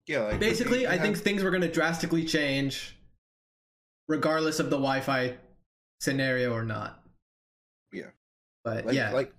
[0.06, 0.26] yeah.
[0.26, 2.96] Like, basically, I think things were going to drastically change,
[4.08, 5.36] regardless of the Wi-Fi
[6.00, 7.02] scenario or not.
[7.92, 8.10] Yeah.
[8.78, 9.34] But like, yeah, like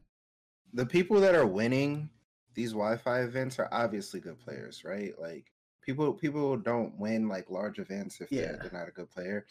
[0.72, 2.10] the people that are winning
[2.54, 5.12] these Wi-Fi events are obviously good players, right?
[5.20, 5.52] Like
[5.82, 8.42] people people don't win like large events if Yeah.
[8.42, 9.46] they're, they're not a good player.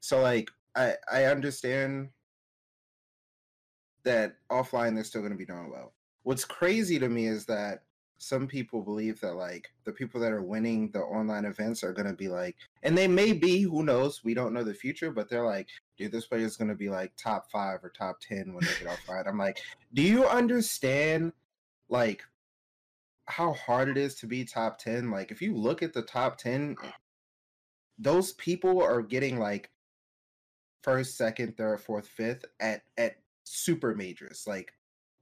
[0.00, 2.10] So like I I understand
[4.04, 5.94] that offline they're still going to be doing well.
[6.22, 7.84] What's crazy to me is that
[8.18, 12.06] some people believe that like the people that are winning the online events are going
[12.06, 15.28] to be like and they may be who knows we don't know the future but
[15.28, 18.52] they're like dude this player is going to be like top 5 or top 10
[18.54, 19.58] when they get offline i'm like
[19.92, 21.32] do you understand
[21.88, 22.22] like
[23.26, 26.36] how hard it is to be top 10 like if you look at the top
[26.38, 26.76] 10
[27.98, 29.70] those people are getting like
[30.82, 34.72] first second third fourth fifth at at super majors like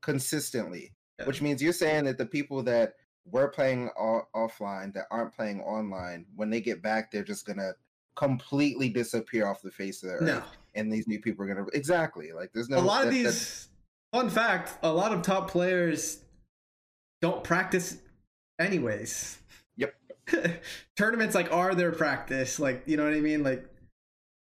[0.00, 1.26] consistently Yeah.
[1.26, 2.94] which means you're saying that the people that
[3.24, 7.72] were playing o- offline that aren't playing online when they get back they're just gonna
[8.16, 10.42] completely disappear off the face of the earth no.
[10.74, 13.24] And these new people are gonna exactly like there's no a lot of that- that-
[13.24, 13.68] these,
[14.12, 16.22] fun fact, a lot of top players
[17.20, 17.98] don't practice
[18.58, 19.38] anyways.
[19.76, 19.94] Yep.
[20.96, 22.58] Tournaments like are their practice.
[22.58, 23.42] Like you know what I mean?
[23.42, 23.64] Like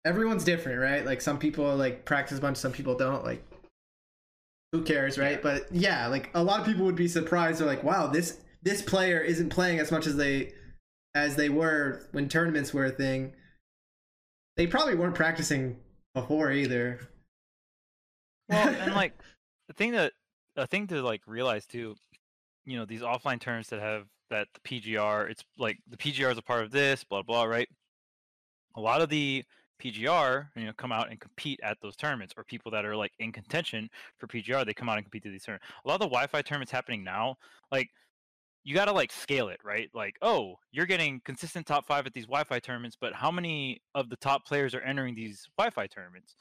[0.06, 1.06] everyone's different, right?
[1.06, 3.24] Like some people like practice a bunch, some people don't.
[3.24, 3.44] Like
[4.72, 5.34] who cares, right?
[5.34, 5.40] Yeah.
[5.44, 7.60] But yeah, like a lot of people would be surprised.
[7.60, 10.54] They're like, wow, this this player isn't playing as much as they
[11.14, 13.34] as they were when tournaments were a thing.
[14.58, 15.78] They probably weren't practicing
[16.14, 16.99] before either.
[18.49, 19.14] Well, and like
[19.68, 20.14] the thing that
[20.55, 21.95] a thing to like realize too,
[22.66, 26.38] you know, these offline terms that have that the PGR it's like the PGR is
[26.38, 27.68] a part of this, blah blah, right?
[28.76, 29.43] A lot of the
[29.82, 33.12] PGR, you know, come out and compete at those tournaments, or people that are like
[33.20, 35.68] in contention for PGR, they come out and compete to these tournaments.
[35.84, 37.36] A lot of the Wi-Fi tournaments happening now,
[37.72, 37.89] like
[38.64, 39.89] you got to like scale it, right?
[39.93, 44.09] Like, oh, you're getting consistent top five at these Wi-Fi tournaments, but how many of
[44.09, 46.36] the top players are entering these Wi-Fi tournaments?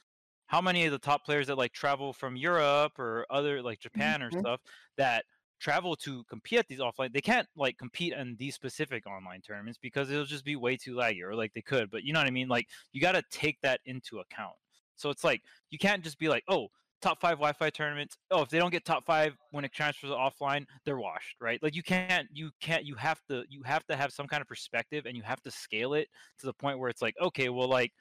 [0.46, 4.22] How many of the top players that like travel from Europe or other like Japan
[4.22, 4.22] Mhm.
[4.22, 4.60] or stuff
[4.96, 5.24] that
[5.60, 9.78] travel to compete at these offline they can't like compete in these specific online tournaments
[9.78, 12.26] because it'll just be way too laggy or like they could but you know what
[12.26, 14.56] i mean like you got to take that into account
[14.96, 16.68] so it's like you can't just be like oh
[17.00, 20.64] top five wi-fi tournaments oh if they don't get top five when it transfers offline
[20.84, 21.62] they're washed right?
[21.62, 24.48] Like you can't you can't you have to you have to have some kind of
[24.48, 27.68] perspective and you have to scale it to the point where it's like okay well
[27.68, 27.92] like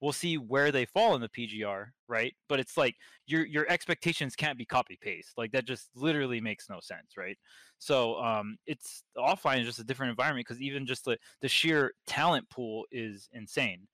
[0.00, 2.34] we'll see where they fall in the pgr right?
[2.48, 2.96] But it's like
[3.26, 7.38] your your expectations can't be copy paste like that just literally makes no sense right?
[7.78, 11.92] So um it's offline is just a different environment because even just the the sheer
[12.06, 13.88] talent pool is insane.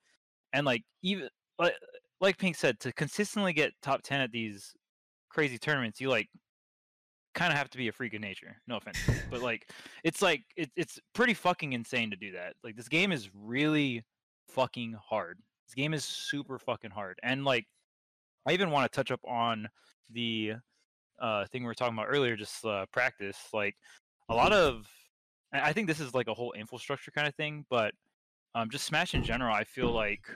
[0.52, 1.74] And like even like
[2.24, 4.74] like pink said to consistently get top 10 at these
[5.28, 6.28] crazy tournaments you like
[7.34, 8.98] kind of have to be a freak of nature no offense
[9.30, 9.68] but like
[10.04, 14.04] it's like it, it's pretty fucking insane to do that like this game is really
[14.48, 17.66] fucking hard this game is super fucking hard and like
[18.46, 19.68] I even want to touch up on
[20.10, 20.54] the
[21.18, 23.38] uh, thing we were talking about earlier, just uh, practice.
[23.52, 23.76] Like
[24.28, 24.86] a lot of,
[25.52, 27.94] I think this is like a whole infrastructure kind of thing, but
[28.54, 30.26] um, just Smash in general, I feel like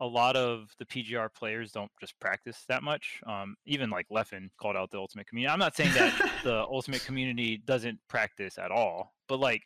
[0.00, 3.20] a lot of the PGR players don't just practice that much.
[3.26, 5.52] Um, even like Leffen called out the Ultimate community.
[5.52, 9.62] I'm not saying that the Ultimate community doesn't practice at all, but like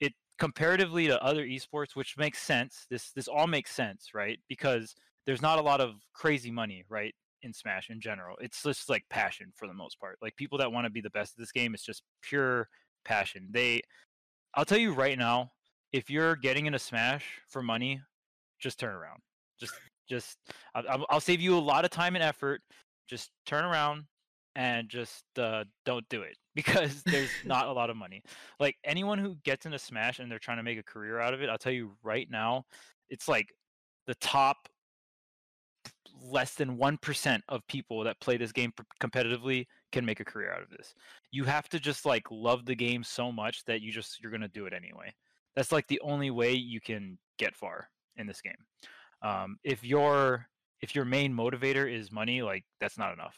[0.00, 2.86] it comparatively to other esports, which makes sense.
[2.90, 4.38] This this all makes sense, right?
[4.48, 4.94] Because
[5.26, 7.14] there's not a lot of crazy money, right?
[7.42, 10.16] In Smash in general, it's just like passion for the most part.
[10.22, 12.68] Like people that want to be the best at this game, it's just pure
[13.04, 13.48] passion.
[13.50, 13.82] They,
[14.54, 15.50] I'll tell you right now,
[15.92, 18.00] if you're getting into Smash for money,
[18.60, 19.22] just turn around.
[19.62, 19.74] Just,
[20.08, 20.38] just,
[20.74, 22.60] I'll, I'll- save you a lot of time and effort.
[23.08, 24.04] Just turn around
[24.54, 28.22] and just uh, don't do it because there's not a lot of money.
[28.60, 31.42] Like anyone who gets into Smash and they're trying to make a career out of
[31.42, 32.64] it, I'll tell you right now,
[33.08, 33.48] it's like
[34.06, 34.68] the top
[36.22, 40.62] less than 1% of people that play this game competitively can make a career out
[40.62, 40.94] of this.
[41.30, 44.42] You have to just like love the game so much that you just you're going
[44.42, 45.12] to do it anyway.
[45.56, 48.54] That's like the only way you can get far in this game.
[49.22, 50.46] Um, if your
[50.80, 53.36] if your main motivator is money, like that's not enough.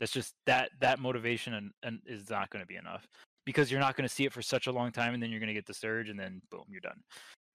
[0.00, 3.06] That's just that that motivation and, and is not going to be enough
[3.46, 5.40] because you're not going to see it for such a long time and then you're
[5.40, 7.00] going to get the surge and then boom, you're done.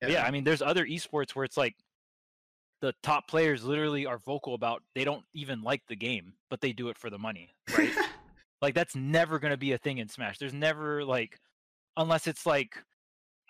[0.01, 1.75] But yeah, I mean, there's other esports where it's like
[2.81, 6.71] the top players literally are vocal about they don't even like the game, but they
[6.71, 7.91] do it for the money, right?
[8.61, 10.37] like that's never going to be a thing in Smash.
[10.37, 11.37] There's never like,
[11.97, 12.81] unless it's like,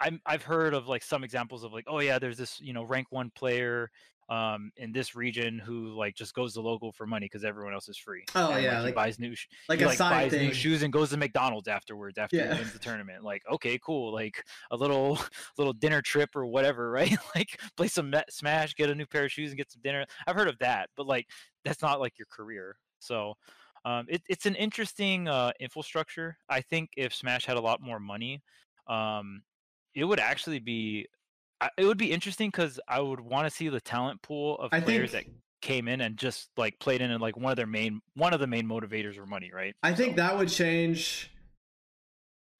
[0.01, 2.83] I'm I've heard of like some examples of like, oh yeah, there's this you know
[2.83, 3.91] rank one player
[4.29, 7.89] um in this region who like just goes to local for money because everyone else
[7.89, 8.23] is free.
[8.35, 10.47] Oh, And, yeah, he like- buys new sh- like he a like side buys thing.
[10.49, 12.53] new shoes and goes to McDonald's afterwards after Yeah.
[12.53, 13.23] he wins the tournament.
[13.23, 14.13] Like, okay, cool.
[14.13, 15.17] Like a little
[15.57, 17.17] little dinner trip or whatever, right?
[17.35, 20.05] like play some Met- Smash, get a new pair of shoes, and get some dinner.
[20.27, 21.27] I've heard of that, but like
[21.65, 22.77] that's not like your career.
[22.99, 23.33] So
[23.85, 26.37] um, it, it's an interesting uh, infrastructure.
[26.49, 28.43] I think if Smash had a lot more money,
[28.87, 29.41] um,
[29.95, 31.07] it would actually be.
[31.61, 34.69] Uh, it would be interesting because I would want to see the talent pool of
[34.73, 37.57] I players think that came in and just like played in and like one of
[37.57, 39.75] their main one of the main motivators were money, right?
[39.83, 41.31] I think So- that would change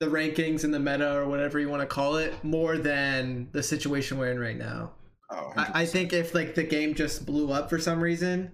[0.02, 3.62] the rankings and the meta or whatever you want to call it more than the
[3.64, 4.94] situation we're in right now.
[5.30, 8.52] Oh, I, I think if like the game just blew up for some reason,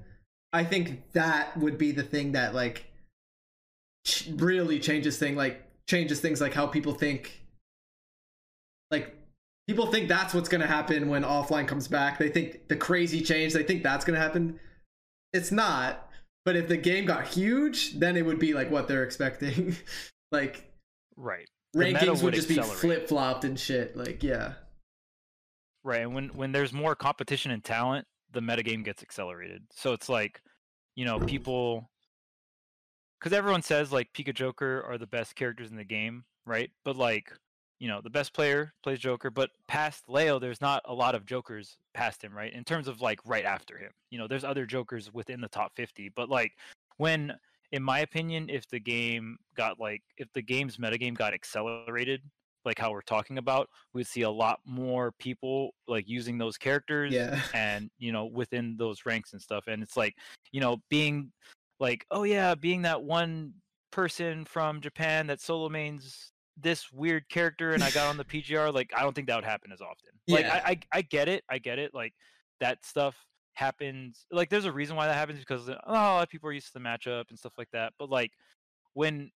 [0.53, 2.85] I think that would be the thing that like
[4.05, 7.41] ch- really changes thing like changes things like how people think.
[9.67, 12.19] People think that's what's gonna happen when offline comes back.
[12.19, 13.53] They think the crazy change.
[13.53, 14.59] They think that's gonna happen.
[15.33, 16.09] It's not.
[16.45, 19.75] But if the game got huge, then it would be like what they're expecting.
[20.31, 20.71] like
[21.17, 21.47] right.
[21.75, 23.97] Rankings would would just be flip flopped and shit.
[23.97, 24.53] Like yeah.
[25.83, 29.63] Right, and when when there's more competition and talent, the metagame gets accelerated.
[29.71, 30.41] So it's like,
[30.95, 31.89] you know, people
[33.19, 36.69] because everyone says like Pika Joker are the best characters in the game, right?
[36.83, 37.31] But like,
[37.85, 41.23] you know, the best player plays Joker, but past Leo, there's not a lot of
[41.23, 42.51] Jokers past him, right?
[42.51, 45.71] In terms of like right after him, you know, there's other Jokers within the top
[45.75, 46.53] 50, but like
[46.97, 47.37] when
[47.71, 52.23] in my opinion, if the game got like if the game's metagame got accelerated,
[52.65, 57.13] like how we're talking about, we'd see a lot more people like using those characters
[57.13, 57.39] Yeah.
[57.53, 59.65] and you know within those ranks and stuff.
[59.67, 60.15] And it's like
[60.51, 61.31] you know being
[61.79, 63.53] like oh yeah, being that one
[63.91, 68.73] person from Japan that solo mains this weird character and I got on the PGR,
[68.73, 70.09] like I don't think that would happen as often.
[70.27, 70.61] Like Yeah.
[70.65, 71.93] I, I I get it, I get it.
[71.93, 72.13] Like
[72.59, 73.15] that stuff
[73.53, 74.25] happens.
[74.31, 76.53] Like there's a reason why that happens because uh, oh, a lot of people are
[76.53, 77.93] used to the matchup and stuff like that.
[77.99, 78.31] But like
[78.93, 79.31] when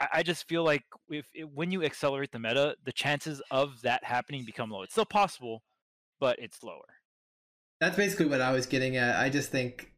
[0.00, 3.80] I, I just feel like if it, when you accelerate the meta, the chances of
[3.82, 4.82] that happening become low.
[4.82, 5.62] It's still possible,
[6.20, 6.80] but it's lower.
[7.80, 9.16] That's basically what I was getting at.
[9.16, 9.92] I just think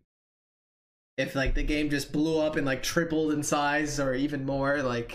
[1.16, 4.82] if like the game just blew up and like tripled in size or even more,
[4.82, 5.14] like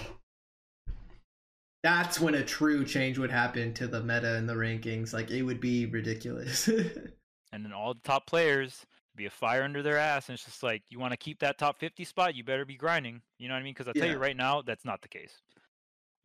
[1.84, 5.14] that's when a true change would happen to the meta and the rankings.
[5.14, 6.68] Like it would be ridiculous.
[7.52, 10.64] and then all the top players be a fire under their ass and it's just
[10.64, 13.54] like you want to keep that top 50 spot you better be grinding you know
[13.54, 14.14] what i mean because i tell Yeah.
[14.14, 15.34] you right now that's not the case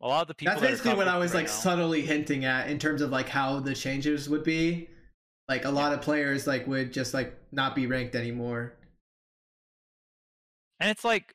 [0.01, 2.03] a lot of the people that's basically top what I was right like now- subtly
[2.03, 4.87] hinting at in terms of like how the changes would be.
[5.49, 8.75] Like a lot of players like would just like not be ranked anymore.
[10.79, 11.33] and it's like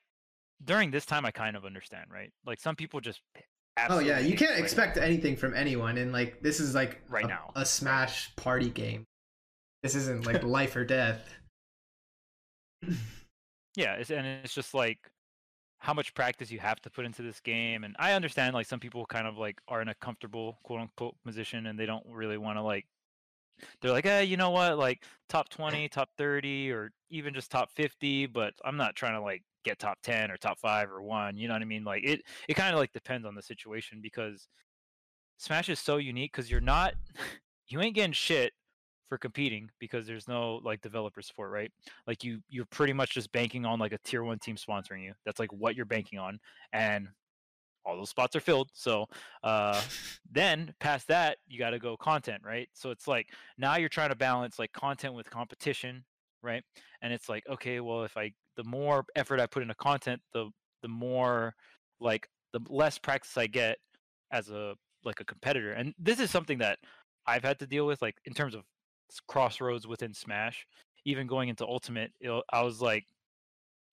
[0.64, 3.20] during this time i kind of understand right like some people just
[3.88, 7.28] Oh yeah, you can't expect anything from anyone, and like this is like Right a,
[7.28, 7.52] now.
[7.56, 9.04] a Smash party game.
[9.82, 11.34] This isn't like life or death.
[13.76, 14.98] yeah it's, and it's just like
[15.78, 18.80] how much practice you have to put into this game and i understand like some
[18.80, 22.38] people kind of like are in a comfortable quote unquote position and they don't really
[22.38, 22.86] want to like
[23.80, 27.70] they're like eh, you know what like top 20 top 30 or even just top
[27.70, 31.36] 50 but i'm not trying to like get top 10 or top 5 or 1
[31.36, 31.84] you know what i mean?
[31.84, 34.48] Like it it kind of like depends on the situation because
[35.38, 36.94] smash is so unique because you're not
[37.68, 38.52] you ain't getting shit
[39.08, 41.70] for competing because there's no like developer support right?
[42.06, 45.12] Like you you're pretty much just banking on like a tier one team sponsoring you.
[45.24, 46.38] That's like what you're banking on
[46.72, 47.08] and
[47.84, 49.06] all those spots are filled so
[49.42, 49.82] uh
[50.30, 52.68] then past that you got to go content right?
[52.72, 56.04] So it's like now you're trying to balance like content with competition
[56.42, 56.62] right?
[57.02, 60.50] And it's like okay well if i the more effort i put into content the
[60.82, 61.54] the more
[62.00, 63.78] like the less practice i get
[64.32, 64.74] as a
[65.04, 65.72] like a competitor.
[65.72, 66.78] And this is something that
[67.26, 68.62] i've had to deal with like in terms of
[69.28, 70.66] crossroads within smash.
[71.06, 73.04] Even going into ultimate it, i was like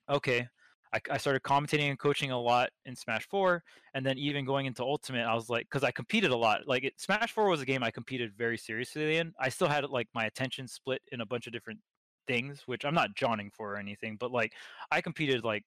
[0.10, 0.47] okay.
[0.93, 3.62] I, I started commentating and coaching a lot in smash 4
[3.93, 6.62] and then even going into ultimate i was like because i competed a lot.
[6.68, 9.34] Like it, smash 4 was a game i competed very seriously in.
[9.39, 11.80] I still had like my attention split in a bunch of different
[12.28, 14.53] things which i'm not jawning for or anything but like
[14.91, 15.63] i competed like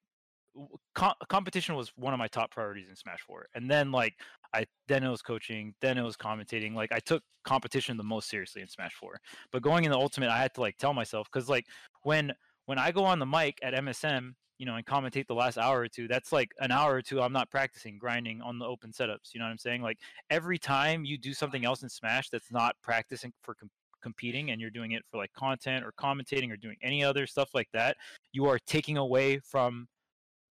[0.94, 4.14] co- competition was one of my top priorities in smash 4 and then like
[4.54, 8.28] i then it was coaching then it was commentating like i took competition the most
[8.28, 9.18] seriously in smash 4
[9.52, 11.66] but going in the ultimate i had to like tell myself because like
[12.02, 12.32] when
[12.66, 15.80] when i go on the mic at msm you know and commentate the last hour
[15.80, 18.90] or two that's like an hour or two i'm not practicing grinding on the open
[18.90, 19.82] setups you know what i'm saying?
[19.82, 19.98] Like
[20.28, 23.70] every time you do something else in smash that's not practicing for com-
[24.02, 27.50] competing and you're doing it for like content or commentating or doing any other stuff
[27.54, 27.96] like that
[28.32, 29.86] you are taking away from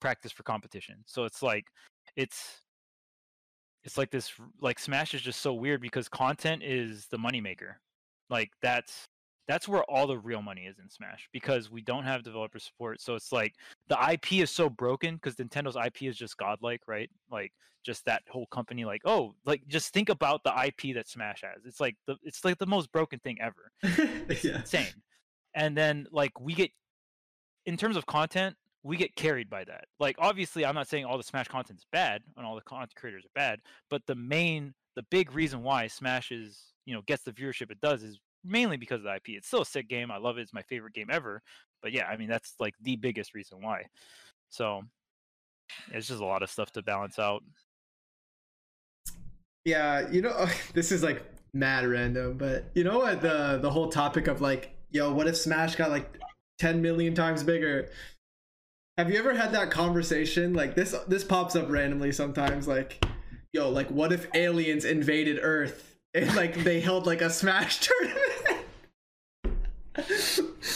[0.01, 0.97] practice for competition.
[1.07, 1.64] So it's like
[2.16, 2.61] it's
[3.84, 7.74] it's like this like smash is just so weird because content is the moneymaker.
[8.30, 9.05] Like that's
[9.47, 13.01] that's where all the real money is in smash because we don't have developer support
[13.01, 13.55] so it's like
[13.88, 17.11] the ip is so broken because nintendo's ip is just godlike right?
[17.30, 17.53] Like
[17.84, 21.64] just that whole company like oh like just think about the ip that smash has.
[21.66, 23.70] It's like the it's like the most broken thing ever.
[24.28, 24.57] It's yeah.
[24.57, 25.03] insane.
[25.55, 26.70] And then like we get
[27.66, 29.86] in terms of content we get carried by that.
[30.01, 33.24] Like obviously i'm not saying all the smash content's bad and all the content creators
[33.24, 37.32] are bad but the main the big reason why smash is you know gets the
[37.32, 40.16] viewership it does is mainly because of the ip it's still a sick game i
[40.16, 41.42] love it it's my favorite game ever
[41.82, 43.84] but yeah i mean that's like the biggest reason why
[44.49, 44.82] so
[45.92, 47.42] it's just a lot of stuff to balance out
[49.64, 51.22] Yeah, you know, this is like
[51.53, 55.36] mad random, but you know what the the whole topic of like, yo, what if
[55.36, 56.18] Smash got like
[56.59, 57.88] 10 million times bigger?
[58.99, 60.55] Have you ever had that conversation?
[60.55, 63.05] Like this this pops up randomly sometimes like,
[63.53, 68.20] yo, like what if aliens invaded Earth and like they held like a Smash tournament?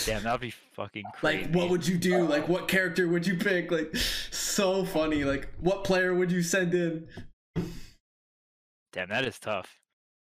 [0.07, 2.23] damn that'd be fucking crazy like what would you do?
[2.25, 3.71] Like what character would you pick?
[3.71, 5.25] Like so funny.
[5.25, 7.09] Like what player would you send in?
[8.93, 9.69] damn that is tough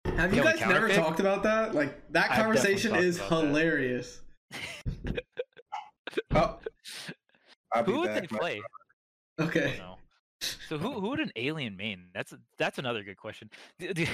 [0.05, 0.95] Have you Can guys never counterpick?
[0.95, 1.75] talked about that?
[1.75, 4.21] Like that conversation is hilarious.
[6.33, 6.57] Oh,
[7.85, 8.21] who would back.
[8.21, 8.61] they My- play
[9.39, 9.79] Okay.
[10.69, 12.05] So who who would an alien main?
[12.13, 13.49] That's that's another good question.
[13.79, 14.07] D- d-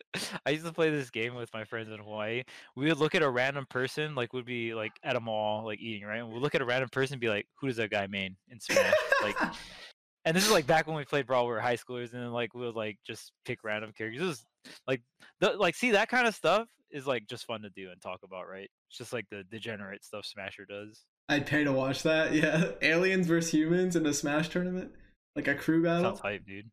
[0.46, 2.42] I used to play this game with my friends in Hawaii.
[2.76, 5.80] We would look at a random person, like would be like at a mall, like
[5.80, 6.18] eating, right?
[6.18, 8.36] And we'd look at a random person, and be like, "Who does that guy main
[8.48, 9.36] in Smash?" like,
[10.24, 12.32] and this is like back when we played Brawl, we were high schoolers, and then
[12.32, 14.22] like we would like just pick random characters.
[14.22, 14.46] It was
[14.86, 15.02] like
[15.40, 18.20] the like see that kind of stuff is like just fun to do and talk
[18.22, 18.70] about, right?
[18.88, 21.04] It's just like the degenerate stuff Smasher does.
[21.28, 22.32] I'd pay to watch that.
[22.42, 22.72] Yeah.
[22.82, 24.92] Aliens versus humans in a Smash tournament?
[25.34, 26.02] Like a crew battle?
[26.02, 26.70] Sounds hype, dude.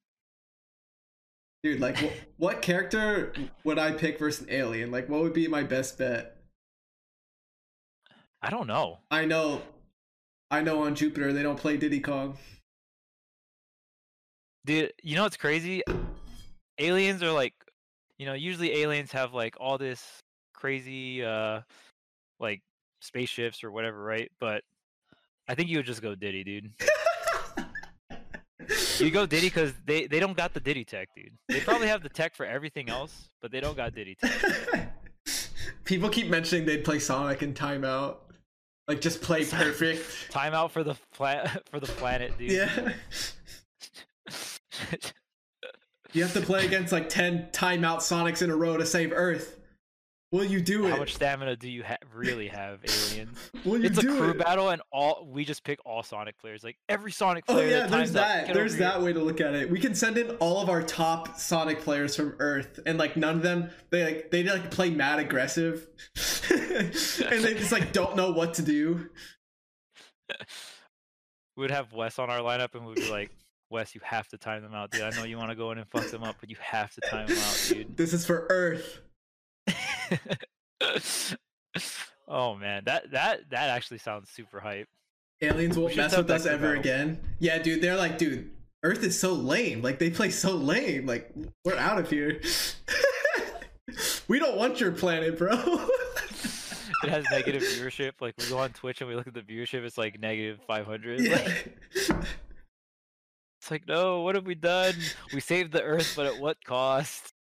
[1.63, 3.33] Dude, like, wh- what character
[3.63, 4.91] would I pick versus an alien?
[4.91, 6.37] Like, what would be my best bet?
[8.41, 8.99] I don't know.
[9.11, 9.61] I know,
[10.49, 12.37] I know on Jupiter they don't play Diddy Kong.
[14.65, 15.83] Dude, you know what's crazy?
[16.77, 17.53] Aliens are like,
[18.17, 20.21] you know, usually aliens have like all this
[20.53, 21.61] crazy, uh,
[22.39, 22.61] like
[23.01, 24.31] spaceships or whatever, right?
[24.39, 24.63] But
[25.49, 26.71] I think you would just go Diddy, dude.
[28.99, 31.31] You go Diddy because they they don't got the Diddy tech, dude.
[31.47, 34.93] They probably have the tech for everything else, but they don't got Diddy tech.
[35.85, 38.17] People keep mentioning they'd play Sonic in Timeout.
[38.87, 40.03] Like, just play perfect.
[40.31, 42.51] Timeout for the pla- for the planet, dude.
[42.51, 42.93] Yeah.
[46.11, 49.58] You have to play against like 10 timeout Sonics in a row to save Earth.
[50.31, 50.91] Will you do it?
[50.91, 53.35] How much stamina do you ha- really have, aliens?
[53.65, 54.37] Will you It's a crew it?
[54.37, 56.63] battle, and all we just pick all Sonic players.
[56.63, 57.67] Like every Sonic Oh player.
[57.69, 58.53] yeah, that there's times up, that.
[58.53, 58.91] There's over here.
[58.91, 59.71] that way to look at it.
[59.71, 63.37] We can send in all of our top Sonic players from Earth, and like none
[63.37, 65.87] of them, they like they like play mad aggressive,
[66.51, 69.09] and they just like don't know what to do.
[71.57, 73.31] We would have Wes on our lineup, and we'd be like,
[73.69, 75.01] "Wes, you have to time them out, dude.
[75.01, 77.01] I know you want to go in and fuck them up, but you have to
[77.01, 79.01] time them out, dude." This is for Earth.
[82.27, 84.87] oh man, that that that actually sounds super hype.
[85.41, 87.19] Aliens won't mess with us ever again.
[87.39, 88.51] Yeah, dude, they're like, dude,
[88.83, 89.81] Earth is so lame.
[89.81, 91.05] Like they play so lame.
[91.05, 91.31] Like
[91.63, 92.41] we're out of here.
[94.27, 95.87] we don't want your planet, bro.
[97.01, 98.13] It has negative viewership.
[98.19, 101.21] Like we go on Twitch and we look at the viewership, it's like negative 500.
[101.21, 101.35] yeah.
[101.35, 101.75] Like,
[103.61, 104.95] it's like, no, what have we done?
[105.33, 107.33] We saved the Earth, but at what cost?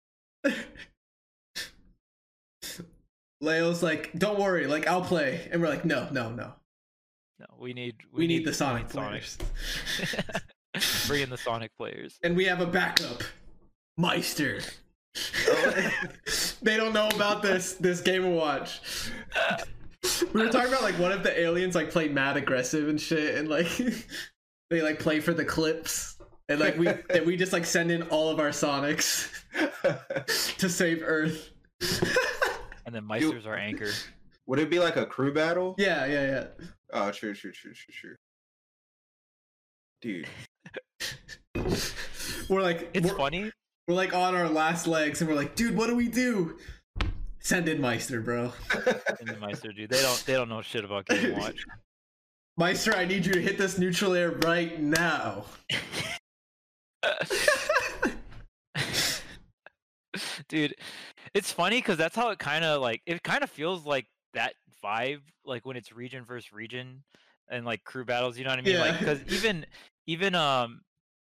[3.42, 6.54] Leo's like, don't worry, like I'll play, and we're like, no, no, no,
[7.40, 9.24] No, we need we, need, the Sonic need Sonic.
[9.24, 9.38] players,
[11.08, 12.18] Bring in the Sonic players.
[12.24, 13.24] and we have a backup,
[13.98, 14.60] Meister.
[16.62, 18.82] They don't know about this this Game and Watch.
[20.34, 23.36] We were talking about like what if the aliens like play mad aggressive and shit,
[23.36, 23.68] and like
[24.70, 26.18] they like play for the clips,
[26.50, 29.32] and like we and we just like send in all of our Sonics
[30.58, 31.52] to save Earth.
[32.88, 33.92] And then Meister's our anchor.
[34.48, 35.76] Would it be like a crew battle?
[35.78, 36.46] yeah, yeah, yeah.
[36.94, 38.16] Oh, true, true, true, true, true.
[40.02, 40.28] Dude,
[42.50, 43.52] We're like It's we're, funny.
[43.88, 46.58] we're like on our last legs, and we're like, dude, what do we do?
[47.40, 48.54] Send in Meister, bro.
[49.20, 49.90] And the Meister, dude.
[49.90, 51.66] They don't they don't know shit about Game Watch.
[52.58, 55.46] Meister, I need you to hit this neutral air right now.
[60.50, 60.74] Dude
[61.34, 64.54] it's funny because that's how it kind of like it kind of feels like that
[64.84, 67.04] vibe like when it's region versus region
[67.50, 69.00] and like crew battles you know what i mean like Yeah.
[69.00, 69.66] because even
[70.06, 70.82] even um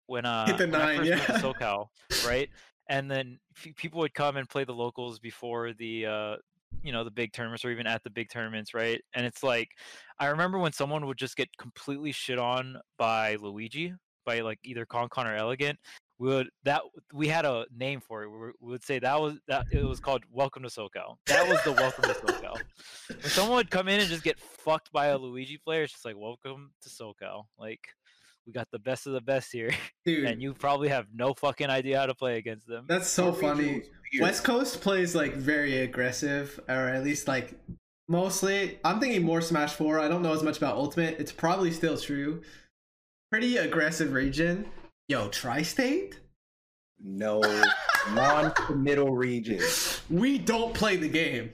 [0.08, 1.40] when uh Hit the nine, first went to yeah.
[1.40, 1.88] socal
[2.28, 2.50] right
[2.90, 6.36] and then f- people would come and play the locals before the uh
[6.84, 9.70] you know the big tournaments or even at the big tournaments right and it's like
[10.20, 13.94] i remember when someone would just get completely shit on by luigi
[14.26, 15.78] by like either concon or elegant
[16.20, 16.82] we would that
[17.14, 18.30] we had a name for it.
[18.30, 21.16] We, would say that was that it was called Welcome to SoCal.
[21.28, 22.58] That was the Welcome to SoCal.
[23.08, 26.06] When someone would come in and just get fucked by a Luigi player, it's just
[26.06, 27.46] like Welcome to SoCal.
[27.58, 27.80] Like
[28.46, 29.72] we got the best of the best here,
[30.06, 32.86] Dude, and you probably have no fucking idea how to play against them.
[32.88, 33.84] that's so Our region funny.
[34.20, 37.54] West Coast plays like very aggressive, or at least like
[38.10, 38.80] mostly.
[38.84, 40.00] I'm thinking more Smash 4.
[40.00, 41.18] I don't know as much about Ultimate.
[41.20, 42.42] It's probably still true.
[43.32, 44.66] Pretty aggressive region.
[45.10, 46.20] Yo, Tri State?
[47.04, 47.42] No
[48.14, 49.60] non-committal region.
[50.08, 51.52] We don't play the game.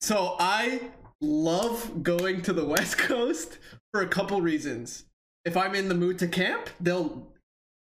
[0.00, 0.80] So I
[1.20, 3.58] love going to the West Coast
[3.92, 5.04] for a couple reasons.
[5.44, 7.28] If I'm in the mood to camp, they'll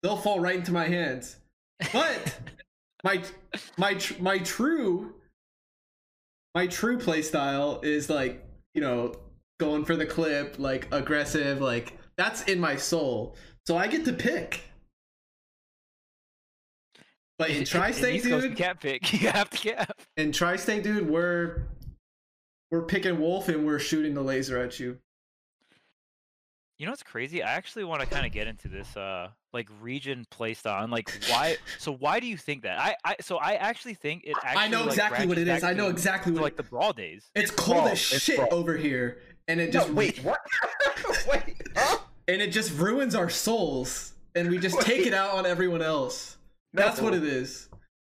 [0.03, 1.37] they'll fall right into my hands.
[1.93, 2.37] But
[3.05, 3.22] my
[3.79, 5.14] my my true
[6.53, 8.45] my true play style is like
[8.75, 9.14] you know
[9.61, 14.12] going for the clip like aggressive like that's in my soul so i get to
[14.12, 14.62] pick
[17.36, 19.12] but in tri-state Coast, you dude can't pick.
[19.20, 20.00] You have to cap.
[20.16, 21.62] in tri-state dude we're
[22.70, 24.98] we're picking wolf and we're shooting the laser at you
[26.78, 27.42] You know what's crazy?
[27.42, 31.08] I actually want to kind of get into this uh like region playstyle and like
[31.28, 32.78] why so why do you think that?
[32.80, 35.62] I I so I actually think it actually i know like, exactly what it is.
[35.64, 37.30] i know exactly to, what like the brawl days.
[37.34, 38.48] it's cold brawl, as shit brawl.
[38.52, 40.40] over here and it just No, wait, what?
[41.28, 41.98] wait, huh?
[42.29, 46.37] And it just ruins our souls and we just take it out on everyone else.
[46.72, 47.68] That's what it is.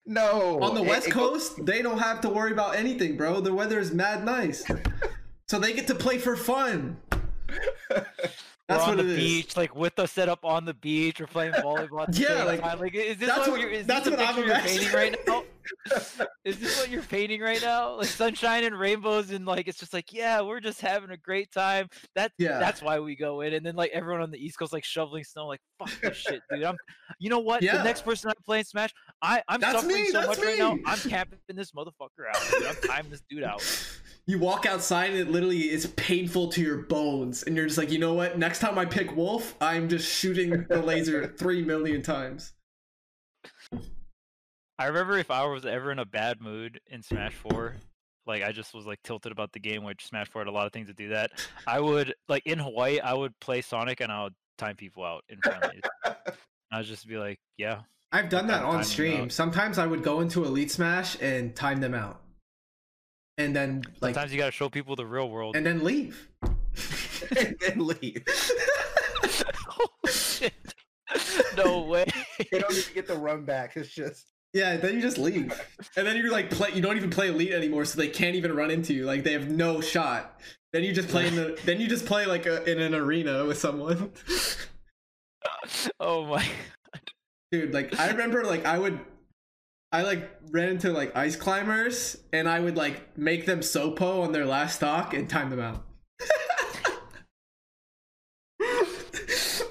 [0.07, 0.61] No.
[0.61, 3.41] on the west it coast they don't have to worry about anything bro.
[3.41, 4.65] The weather is mad nice.
[5.49, 6.97] So they get to play for fun
[8.71, 9.25] That's we're on what the it is.
[9.25, 11.21] beach, like with the setup on the beach.
[11.21, 12.07] We're playing volleyball.
[12.18, 14.93] Yeah, like, like is this that's what, what- you're, is that's this what I'm painting
[14.93, 15.45] right now?
[16.45, 17.97] Is this what you're painting right now?
[17.99, 21.53] Like sunshine and rainbows and like it's just like yeah, we're just having a great
[21.53, 21.89] time.
[22.16, 22.59] That Yeah.
[22.59, 23.55] that's why we go in.
[23.55, 25.47] And then like everyone on the East Coast like shoveling snow.
[25.47, 26.64] Like fuck this shit, dude.
[26.64, 26.77] I'm.
[27.18, 27.62] You know what?
[27.62, 27.77] Yeah.
[27.77, 30.59] The next person I'm playing Smash, I I'm That's suffering me, so that's much right
[30.59, 30.79] now.
[30.87, 32.41] I'm camping this motherfucker out.
[32.51, 32.66] Dude.
[32.66, 33.61] I'm timing this dude out.
[34.31, 37.91] You walk outside and it literally is painful to your bones, and you're just like,
[37.91, 38.39] you know what?
[38.39, 42.53] Next time I pick Wolf, I'm just shooting the laser three million times.
[44.78, 47.74] I remember if I was ever in a bad mood in Smash 4,
[48.24, 50.66] like I just was like tilted about the game, which Smash 4 had a lot
[50.66, 51.33] of things to do that.
[51.66, 55.24] I would like in Hawaii, I would play Sonic and I would time people out
[55.28, 55.83] in friendlies.
[56.70, 57.81] I would just be like, yeah,
[58.12, 59.28] I've done that on stream.
[59.28, 62.20] Sometimes I would go into Elite Smash and time them out,
[63.39, 65.57] and then like, sometimes you gotta show people the real world.
[65.57, 66.28] and then leave.
[67.37, 68.24] and then leave.
[69.81, 70.53] oh shit!
[71.57, 72.07] No way.
[72.51, 73.76] They don't even get the run back.
[73.76, 75.53] It's just Yeah, then you just leave,
[75.97, 76.70] and then you're like, play.
[76.72, 79.05] You don't even play Elite anymore, so they can't even run into you.
[79.05, 80.41] Like they have no shot.
[80.72, 81.59] Then you just play in the.
[81.64, 84.12] then you just play like a, in an arena with someone.
[85.99, 86.45] oh my.
[86.93, 87.01] God.
[87.51, 89.01] dude like i remember like i would
[89.93, 94.32] i like ran into like ice climbers and i would like make them sopo on
[94.32, 95.84] their last stock and time them out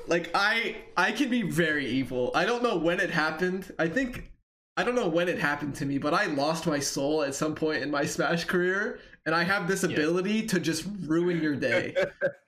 [0.07, 4.31] like i i can be very evil i don't know when it happened i think
[4.77, 7.53] i don't know when it happened to me but i lost my soul at some
[7.55, 9.91] point in my smash career and i have this Yes.
[9.91, 11.95] ability to just ruin your day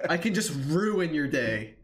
[0.09, 1.75] i can just ruin your day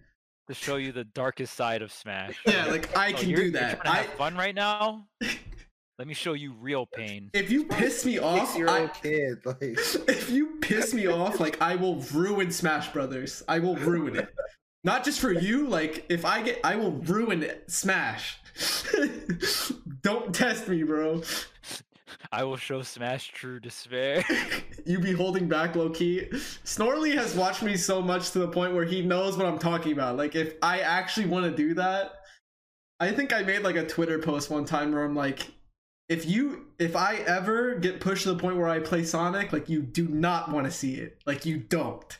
[0.47, 2.35] To show you the darkest side of Smash.
[2.47, 5.07] yeah like i Oh, can you're, do you're that trying to i fun right now.
[5.97, 7.31] Let me show you real pain.
[7.33, 9.43] if you piss me off six year I, kid.
[9.45, 13.41] Like if you piss me off, like I will ruin Smash Brothers.
[13.47, 14.29] I will ruin it.
[14.83, 17.71] Not just for you, like if I get I will ruin it.
[17.71, 18.37] Smash.
[20.03, 21.23] Don't test me, bro.
[22.31, 24.23] I will show Smash true despair.
[24.85, 26.29] You be holding back low key.
[26.63, 29.91] Snorley has watched me so much to the point where he knows what I'm talking
[29.91, 30.15] about.
[30.15, 32.13] Like if I actually want to do that,
[33.01, 35.51] I think I made like a Twitter post one time where I'm like
[36.09, 39.69] if you if I ever get pushed to the point where I play Sonic, like
[39.69, 41.21] you do not want to see it.
[41.25, 42.17] Like you don't.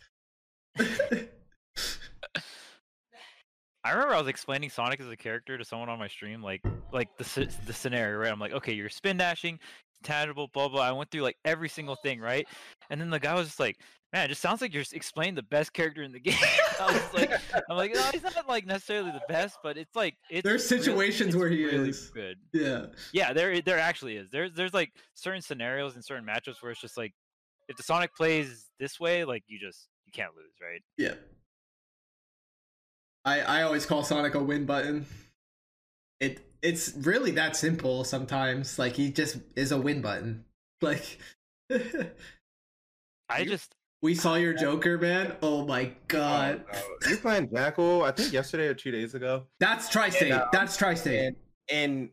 [3.84, 6.62] I remember I was explaining Sonic as a character to someone on my stream, like
[6.92, 8.32] like the the scenario, right?
[8.32, 9.60] I'm like, okay, you're spin dashing,
[10.04, 10.82] tangible, blah blah.
[10.82, 12.48] I went through like every single thing, right?
[12.90, 13.78] And then the guy was just like,
[14.14, 16.36] man, it just sounds like you're explaining the best character in the game.
[16.80, 17.32] I was like,
[17.70, 20.84] I'm like, no, he's not like necessarily the best, but it's like it's There's really-
[20.84, 22.10] situations it's where he really is.
[22.10, 22.38] good.
[22.54, 22.86] Yeah.
[23.14, 24.30] Yeah, there there actually is.
[24.32, 27.14] There's there's like certain scenarios and certain matchups where it's just like,
[27.70, 30.82] if the Sonic plays this way, like you just you can't lose, right?
[30.98, 31.16] Yeah.
[33.26, 35.06] I I always call Sonic a win button.
[36.20, 38.78] It it's really that simple sometimes.
[38.78, 40.44] Like he just is a win button.
[40.80, 41.18] Like
[43.30, 45.36] I You- just we saw your Joker, man.
[45.42, 46.64] Oh my oh, god.
[46.72, 47.10] Oh, no.
[47.10, 48.04] you playing Jackal?
[48.04, 49.48] I think yesterday or two days ago.
[49.60, 50.28] That's tri-state.
[50.28, 50.44] Yeah.
[50.44, 51.26] Um, that's tri-state.
[51.26, 51.36] And
[51.72, 52.10] and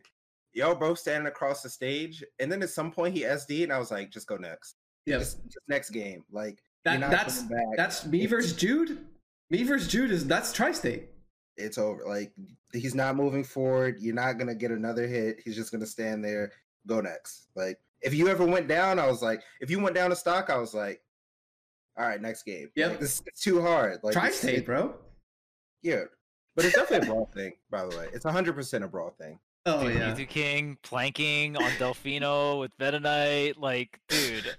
[0.53, 3.77] y'all both standing across the stage, and then at some point he SD, and I
[3.77, 4.77] was like, just go next.
[5.05, 5.19] Yep.
[5.19, 6.23] Just, just next game.
[6.31, 7.43] Like That, that's
[7.77, 9.05] that's me versus Jude.
[9.51, 11.09] Me versus Jude is that's tri-state.
[11.57, 12.03] It's over.
[12.07, 12.33] Like
[12.73, 13.97] he's not moving forward.
[13.99, 15.39] You're not gonna get another hit.
[15.43, 16.51] He's just gonna stand there.
[16.87, 17.47] Go next.
[17.55, 20.49] Like if you ever went down, I was like, if you went down to stock,
[20.49, 21.01] I was like,
[21.97, 22.69] all right, next game.
[22.75, 22.89] Yep.
[22.91, 23.99] Like, this it's too hard.
[24.03, 24.95] Like it's- Tri-state, bro.
[25.81, 26.03] Yeah,
[26.55, 27.53] but it's definitely a brawl thing.
[27.69, 29.39] By the way, it's hundred percent a brawl thing.
[29.67, 30.13] Oh dude, yeah.
[30.13, 34.55] Mew2King planking on Delfino with Meta Knight, like, dude,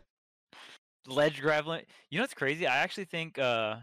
[1.07, 1.83] ledge grabbing.
[2.11, 2.67] You know what's crazy?
[2.67, 3.77] I actually think uh,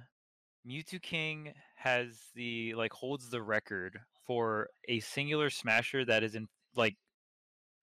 [0.67, 1.53] Mew2King
[1.83, 6.95] has the like holds the record for a singular smasher that is in like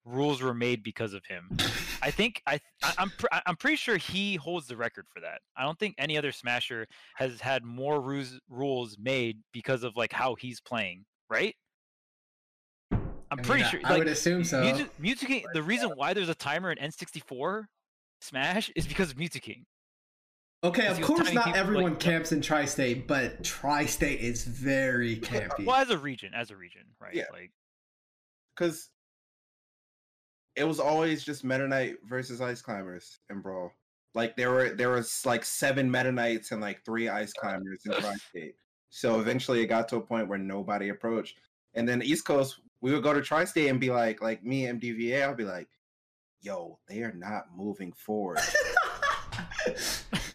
[0.07, 1.51] rules were made because of him.
[2.03, 5.21] I think I, I I'm pr- I- I'm pretty sure he holds the record for
[5.21, 5.43] that.
[5.55, 6.87] I don't think any other smasher
[7.17, 11.55] has had more rules rules made because of like how he's playing, right?
[12.93, 13.81] I'm I mean, pretty I- sure.
[13.85, 14.63] I like, would assume so.
[14.63, 17.65] Mewtwo, Mew2King, the reason uh why there's a timer in N64
[18.23, 19.65] Smash is because of Mew2King.
[20.63, 25.65] Okay, of course not people like- everyone camps in tri-state, but tri-state is very campy.
[25.65, 27.15] Well, as a region, as a region, right?
[27.15, 27.25] Yeah.
[27.33, 27.53] Like,
[28.55, 28.91] because
[30.57, 33.73] it was always just Meta Knight versus Ice Climbers in Brawl.
[34.15, 37.93] Like there were there was like seven Meta Knights and like three Ice Climbers in
[38.01, 38.57] Tri-State.
[38.91, 41.39] So eventually it got to a point where nobody approached.
[41.75, 45.23] And then East Coast, we would go to Tri-State and be like, like me MDVA,
[45.23, 45.69] I'll be like,
[46.43, 48.41] yo, they are not moving forward.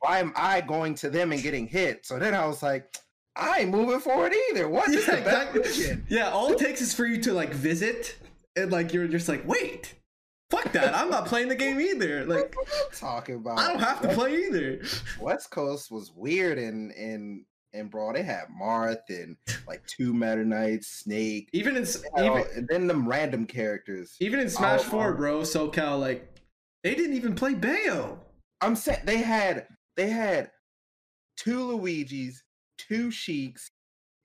[0.05, 2.05] Why am I going to them and getting hit?
[2.05, 2.95] So then I was like,
[3.35, 4.69] I ain't moving forward either.
[4.69, 4.89] What?
[4.89, 6.03] Yeah, the exactly.
[6.09, 8.15] Yeah, all it takes is for you to like visit,
[8.55, 9.95] and like you're just like, wait,
[10.51, 12.23] fuck that, I'm not playing the game either.
[12.25, 12.55] Like,
[12.93, 13.57] talking about.
[13.59, 14.81] I don't have to play either.
[15.19, 17.43] West Coast was weird and and
[17.73, 19.35] and bro, they had Marth and
[19.67, 23.45] like two Meta Knights, Snake, Even in s- you know, even and then them random
[23.45, 24.15] characters.
[24.21, 26.31] even in Smash Four, bro, SoCal like
[26.83, 28.19] they didn't even play Bayo.
[28.61, 29.67] I'm saying they had
[29.97, 30.51] they had
[31.37, 32.43] two Luigi's,
[32.77, 33.71] two Sheiks,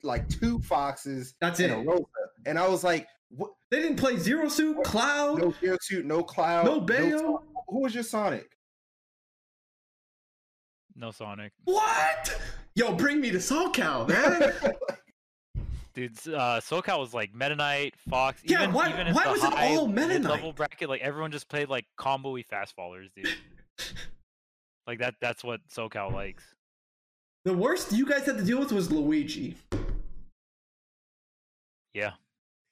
[0.03, 1.77] like two Foxes, That's and it.
[1.77, 2.05] a Rosa.
[2.47, 3.51] And I was like, what?
[3.71, 7.19] They didn't play Zero Suit, Cloud, No Zero Suit, no Cloud, no Bayo.
[7.19, 7.41] Sonic.
[7.69, 8.51] Who was your Sonic?
[10.97, 11.53] No Sonic.
[11.65, 12.41] What?
[12.75, 14.53] Yo, bring me to SoCal, man.
[15.95, 18.41] Dude, s- uh, SoCal was like Meta Knight, Fox.
[18.45, 20.31] Yeah, even, why- even why was it all Meta Knight?
[20.33, 23.29] Level bracket, like everyone just played like combo-y fast fallers, dude.
[24.87, 25.15] like that.
[25.21, 26.45] That's what SoCal likes.
[27.45, 29.57] the worst you guys had to deal with was Luigi.
[31.95, 32.13] Yeah.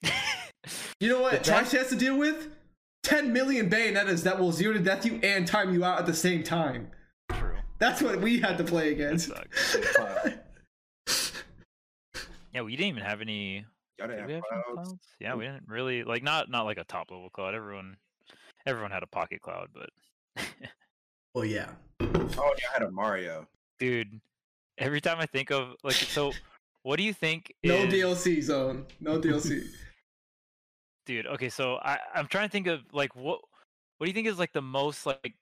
[1.00, 1.44] You know what?
[1.44, 2.48] The Trish has to deal with
[3.04, 6.12] 10 million bayonettas that will zero to death you and time you out at the
[6.14, 6.90] same time.
[7.32, 7.54] True.
[7.78, 9.30] That's what we had to play against.
[12.54, 13.64] Yeah, we didn't even have any.
[13.98, 14.40] Did didn't we have have any
[14.74, 14.88] clouds.
[14.88, 14.98] clouds?
[15.20, 17.54] Yeah, we didn't really like not not like a top level cloud.
[17.54, 17.96] Everyone,
[18.66, 19.90] everyone had a pocket cloud, but
[21.34, 21.70] well, yeah.
[22.00, 23.46] Oh, y'all had a Mario.
[23.78, 24.20] dude,
[24.78, 26.32] every time I think of like so,
[26.82, 27.54] what do you think?
[27.64, 28.86] No is- DLC zone.
[29.00, 29.62] No DLC.
[31.06, 33.40] dude okay so i i'm trying to think of like what
[33.96, 35.32] what do you think is like the most like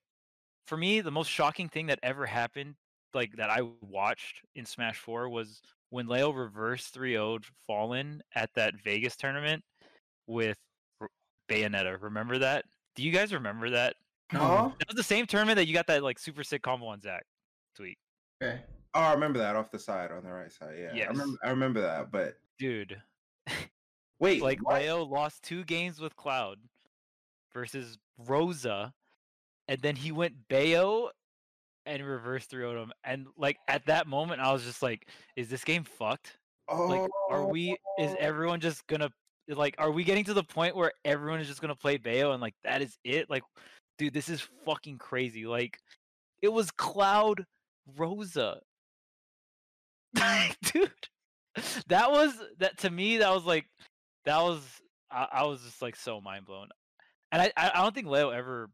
[0.68, 2.76] for me the most shocking thing that ever happened
[3.14, 7.18] like that i watched in smash 4 was when leo reverse 3
[7.66, 9.61] fallen at that vegas tournament
[10.28, 10.57] with
[11.50, 13.96] bayonetta remember that do you guys remember that
[14.33, 14.70] Huh?
[14.79, 17.24] that was the same tournament that you got that like super sick combo on zach
[17.77, 17.97] tweet
[18.43, 18.61] Okay.
[18.95, 20.74] Oh, I remember that off the side on the right side.
[20.79, 21.07] Yeah, Yes.
[21.09, 21.39] I remember.
[21.45, 22.11] I remember that.
[22.11, 23.01] But dude
[24.20, 24.81] wait, like what?
[24.81, 26.59] Leo lost two games with Cloud
[27.53, 28.93] versus Rosa,
[29.68, 31.11] and then he went Bayo
[31.85, 32.93] and reverse 3 him.
[33.05, 36.39] And like at that moment, I was just like, "Is this game fucked?
[36.68, 37.47] Like, are oh.
[37.47, 37.72] we?
[37.99, 38.16] Is Oh.
[38.18, 39.11] everyone just gonna
[39.49, 39.77] like?
[39.79, 42.55] Are we getting to the point where everyone is just gonna play Bayo and like
[42.64, 43.31] that is it?
[43.31, 43.45] Like,
[43.99, 45.47] dude, this is fucking crazy.
[45.47, 45.78] Like,
[46.42, 47.47] it was Cloud
[47.97, 48.61] Rosa,
[50.72, 50.90] dude.
[51.88, 53.18] That was that to me.
[53.18, 53.66] That was like
[54.24, 54.61] that was
[55.11, 56.68] I, I was just like so mind blown.
[57.32, 58.70] And I I don't think Leo ever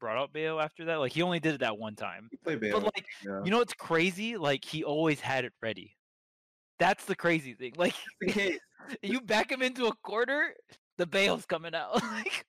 [0.00, 0.96] brought up Bayo after that.
[0.96, 2.28] Like he only did it that one time.
[2.32, 3.40] You play But like yeah.
[3.44, 4.36] you know what's crazy?
[4.36, 5.96] Like he always had it ready.
[6.78, 7.74] That's the crazy thing.
[7.78, 7.94] Like
[9.02, 10.54] you back him into a quarter,
[10.98, 12.02] the bail's coming out.
[12.02, 12.44] like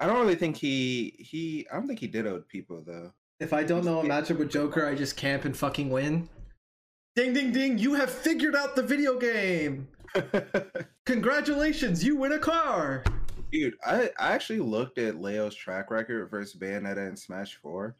[0.00, 1.66] I don't really think he he.
[1.70, 3.12] I don't think he did owed people though.
[3.40, 6.28] If I don't know a matchup with Joker, I just camp and fucking win.
[7.16, 9.88] Ding ding ding, you have figured out the video game.
[11.06, 13.04] Congratulations, you win a car.
[13.52, 17.94] Dude, I, I actually looked at Leo's track record versus Bayonetta in Smash 4.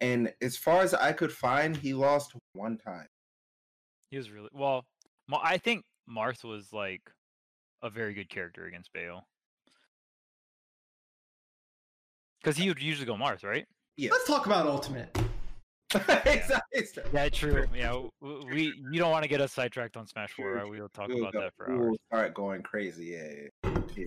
[0.00, 3.06] And as far as I could find, he lost one time.
[4.10, 4.84] he was really well.
[5.32, 7.02] I think Marth was like
[7.82, 9.24] a very good character against Bayo.
[12.42, 13.66] Because he would usually go Marth, right?
[13.96, 14.10] Yeah.
[14.10, 15.16] Let's talk about Ultimate.
[15.94, 16.86] exactly.
[17.12, 17.66] Yeah, true.
[17.74, 20.54] Yeah, w- w- we you don't want to get us sidetracked on Smash Four.
[20.54, 20.68] Right?
[20.68, 21.78] We'll talk We'll about go- that for hours.
[21.78, 21.98] we'll hours.
[22.08, 23.04] start going crazy.
[23.06, 24.04] Yeah, yeah, yeah.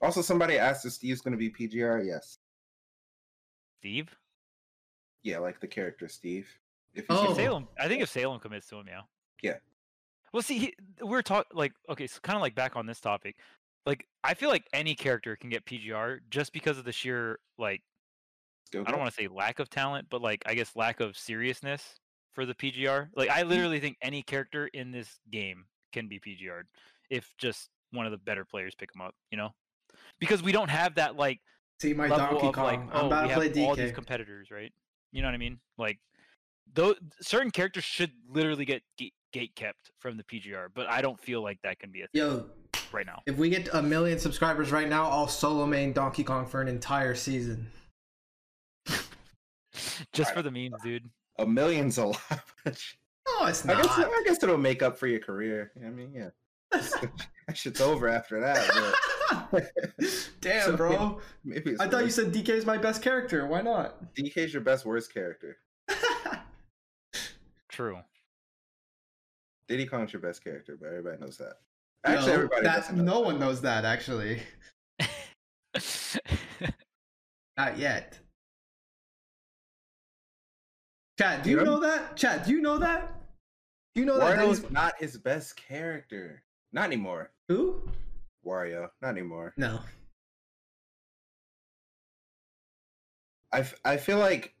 [0.00, 2.04] Also, somebody asked if Steve's going to be PGR.
[2.06, 2.38] Yes.
[3.80, 4.08] Steve,
[5.22, 6.48] Yeah, like the character Steve.
[6.94, 7.30] If Oh.
[7.30, 7.68] if Salem.
[7.78, 9.02] I think if Salem commits to him, yeah.
[9.42, 9.56] Yeah.
[10.32, 13.36] Well, see, he, we're talking like okay, so kind of like back on this topic.
[13.86, 17.82] Like, I feel like any character can get PGR just because of the sheer like
[18.66, 21.16] Skill I don't want to say lack of talent, but like I guess lack of
[21.16, 21.82] seriousness
[22.32, 23.08] for the PGR.
[23.14, 23.28] Like.
[23.28, 23.50] I mm-hmm.
[23.50, 26.66] literally think any character in this game can be PGR'd
[27.10, 29.14] if just one of the better players pick them up.
[29.30, 29.50] You know,
[30.20, 31.40] because we don't have that like
[31.80, 32.64] See my level Donkey of Kong.
[32.64, 34.72] like I'm oh about to play all these competitors, right?
[35.10, 35.58] You know what I mean?
[35.76, 35.98] Like
[36.72, 41.20] those certain characters should literally get gate, gate kept from the PGR, but I don't
[41.20, 42.46] feel like that can be a thing Yo,
[42.94, 43.22] right now.
[43.26, 46.68] if we get a million subscribers right now, I'll solo main Donkey Kong for an
[46.68, 47.70] entire season.
[50.12, 51.08] Just for the memes, dude.
[51.38, 52.20] A million's a lot.
[53.40, 53.82] No, it's I not.
[53.84, 55.70] guess I guess it'll make up for your career.
[55.86, 56.30] I mean, yeah,
[56.72, 58.96] that shit's over after that.
[59.52, 59.70] But
[60.40, 61.20] Damn, So, bro.
[61.44, 63.46] maybe it's I thought you said DK is my best character.
[63.46, 64.12] Why not?
[64.16, 65.56] DK is your best worst character.
[67.68, 67.98] True.
[69.68, 71.58] Diddy Kong's your best character, but everybody knows that.
[72.04, 74.42] Actually, no, everybody that, no one knows that actually.
[77.56, 78.18] Not yet.
[81.18, 82.16] Chat, do you know that?
[82.16, 83.14] Chat, do you know that?
[83.94, 86.42] You know that Wario's not his best character.
[86.72, 87.30] Not anymore.
[87.48, 87.82] who?
[88.44, 89.52] Wario, not anymore.
[89.56, 89.80] No.
[93.52, 94.54] I, f- I feel like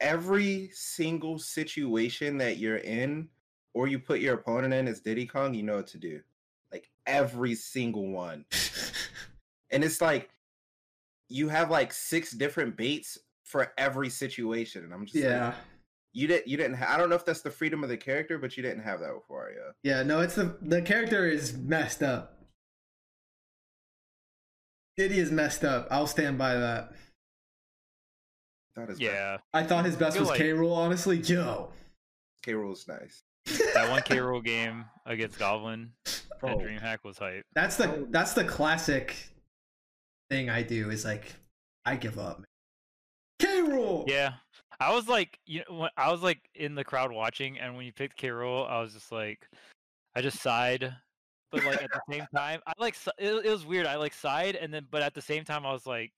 [0.00, 3.28] every single situation that you're in
[3.74, 6.20] or you put your opponent in as Diddy Kong, you know what to do.
[6.74, 8.44] Like every single one.
[9.70, 10.30] And it's like
[11.28, 14.84] you have like six different baits for every situation.
[14.84, 15.46] And I'm just yeah.
[15.46, 15.54] like,
[16.12, 18.38] you didn't you didn't ha- I don't know if that's the freedom of the character,
[18.38, 19.72] but you didn't have that with Wario.
[19.82, 22.38] Yeah, no, it's the the character is messed up.
[24.96, 25.88] Diddy is messed up.
[25.90, 26.92] I'll stand by that.
[28.76, 30.50] That is Yeah, I thought his best was like- K.
[30.50, 31.18] Rool, honestly.
[31.18, 31.72] Joe.
[32.44, 33.24] K Rool's nice.
[33.74, 35.90] that one K Rool game against Goblin
[36.42, 36.48] Oh.
[36.48, 37.44] at DreamHack was hype.
[37.54, 39.16] That's the that's the classic
[40.30, 41.34] thing I do is like
[41.84, 42.42] I give up.
[43.38, 43.46] K.
[43.60, 44.08] Rool.
[44.08, 44.34] Yeah,
[44.80, 47.84] I was like, you know, when I was like in the crowd watching, and when
[47.86, 49.46] you picked K Rool, I was just like,
[50.14, 50.92] I just sighed,
[51.50, 53.86] but like at the same time, I like it, it was weird.
[53.86, 56.12] I like sighed, and then but at the same time, I was like,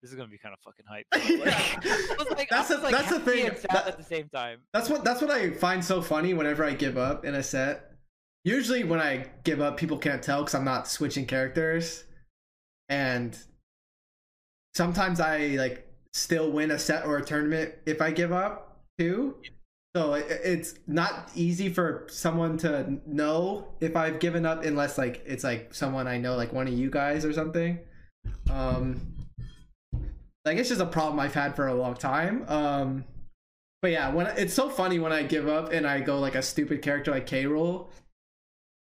[0.00, 1.06] this is gonna be kind of fucking hype.
[1.12, 4.60] Like, like, That's was, like, that's the thing, that- at the same time.
[4.72, 7.90] That's what that's what I find so funny whenever I give up in a set.
[8.44, 12.04] Usually when I give up, people can't tell because I'm not switching characters,
[12.88, 13.36] and
[14.74, 19.36] sometimes I like still win a set or a tournament if I give up too.
[19.96, 25.22] So it, it's not easy for someone to know if I've given up unless like
[25.24, 27.78] it's like someone I know, like one of you guys or something.
[28.50, 29.00] Um,
[30.44, 32.44] like it's just a problem I've had for a long time.
[32.48, 33.04] Um,
[33.80, 36.42] but yeah, when it's so funny when I give up and I go like a
[36.42, 37.88] stupid character like K Rool,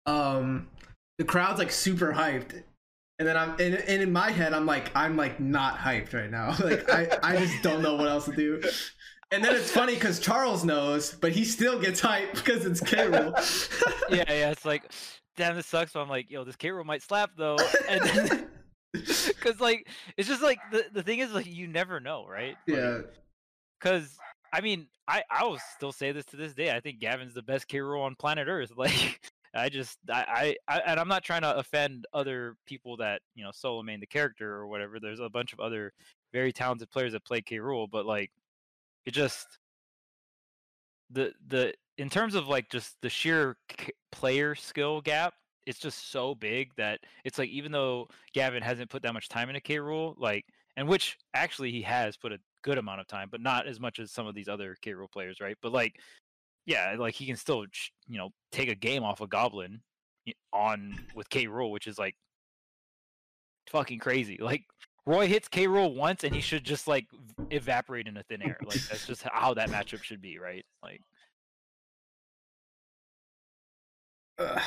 [0.08, 0.68] um,
[1.18, 2.64] the crowd's like super hyped,
[3.20, 6.32] and then I'm and, and in my head I'm like I'm like not hyped right
[6.32, 6.56] now.
[6.64, 8.62] Like I I just don't know what else to do.
[9.30, 12.98] And then it's funny because Charles knows, but he still gets hyped because it's K
[12.98, 13.34] Rool.
[14.10, 14.90] Yeah, yeah, it's like,
[15.36, 15.92] damn, this sucks.
[15.92, 17.58] So I'm like, yo, this K Rool might slap though,
[17.90, 18.48] and then.
[19.42, 22.56] Cause like it's just like the, the thing is like you never know, right?
[22.68, 23.00] Like, yeah.
[23.80, 24.18] Because
[24.54, 26.74] I mean, I I will still say this to this day.
[26.74, 28.72] I think Gavin's the best hero on planet Earth.
[28.78, 29.20] Like,
[29.54, 33.44] I just I, I I and I'm not trying to offend other people that you
[33.44, 35.00] know solo main the character or whatever.
[35.00, 35.94] There's a bunch of other
[36.34, 37.58] very talented players that play K.
[37.58, 38.32] Rool, but like,
[39.06, 39.60] it just
[41.10, 45.34] the the in terms of like just the sheer k- player skill gap.
[45.66, 49.50] It's just so big that it's like even though Gavin hasn't put that much time
[49.50, 49.76] into K.
[49.78, 50.46] Rool, like
[50.78, 54.00] and which actually he has put a good amount of time, but not as much
[54.00, 54.92] as some of these other K.
[54.92, 55.58] Rool players, right?
[55.62, 56.00] But like,
[56.68, 57.66] yeah, like he can still,
[58.08, 59.82] you know, take a game off a Goblin
[60.54, 61.48] on with K.
[61.48, 62.16] Rool, which is like
[63.72, 64.38] fucking crazy.
[64.40, 64.66] Like
[65.06, 65.66] Roy hits K.
[65.68, 67.08] Rool once, and he should just like
[67.50, 68.58] evaporate into thin air.
[68.62, 70.66] Like that's just how that matchup should be, right?
[70.84, 71.02] Like.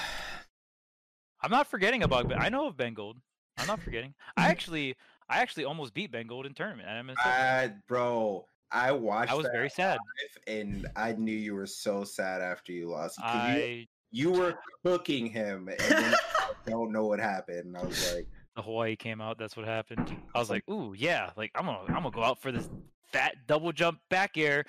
[1.43, 3.17] I'm not forgetting about, Ben- I know of Ben Gold.
[3.57, 4.13] I'm not forgetting.
[4.37, 4.95] I actually,
[5.29, 7.17] I actually almost beat Ben Gold in tournament at MSL.
[7.25, 9.99] I, bro, I watched I was very sad.
[10.47, 13.19] and I knew you were so sad after you lost.
[13.19, 17.67] you, I you were cooking him and then I don't know what happened.
[17.67, 19.39] And I was like, the Hawaii came out.
[19.39, 20.17] That's what happened.
[20.35, 22.69] I was like, ooh, yeah, like I'm gonna, I'm gonna go out for this
[23.13, 24.65] fat double jump back air.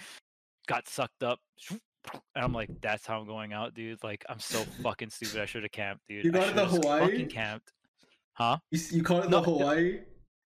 [0.68, 1.40] Got sucked up,
[1.70, 1.80] and
[2.36, 4.04] I'm like, that's how I'm going out, dude.
[4.04, 5.42] Like I'm so fucking stupid.
[5.42, 6.24] I should have camped, dude.
[6.24, 7.02] You got it the Hawaii?
[7.02, 7.74] Fucking camped,
[8.34, 8.58] huh?
[8.70, 9.44] You, you call it the No, no.
[9.44, 10.00] Hawaii?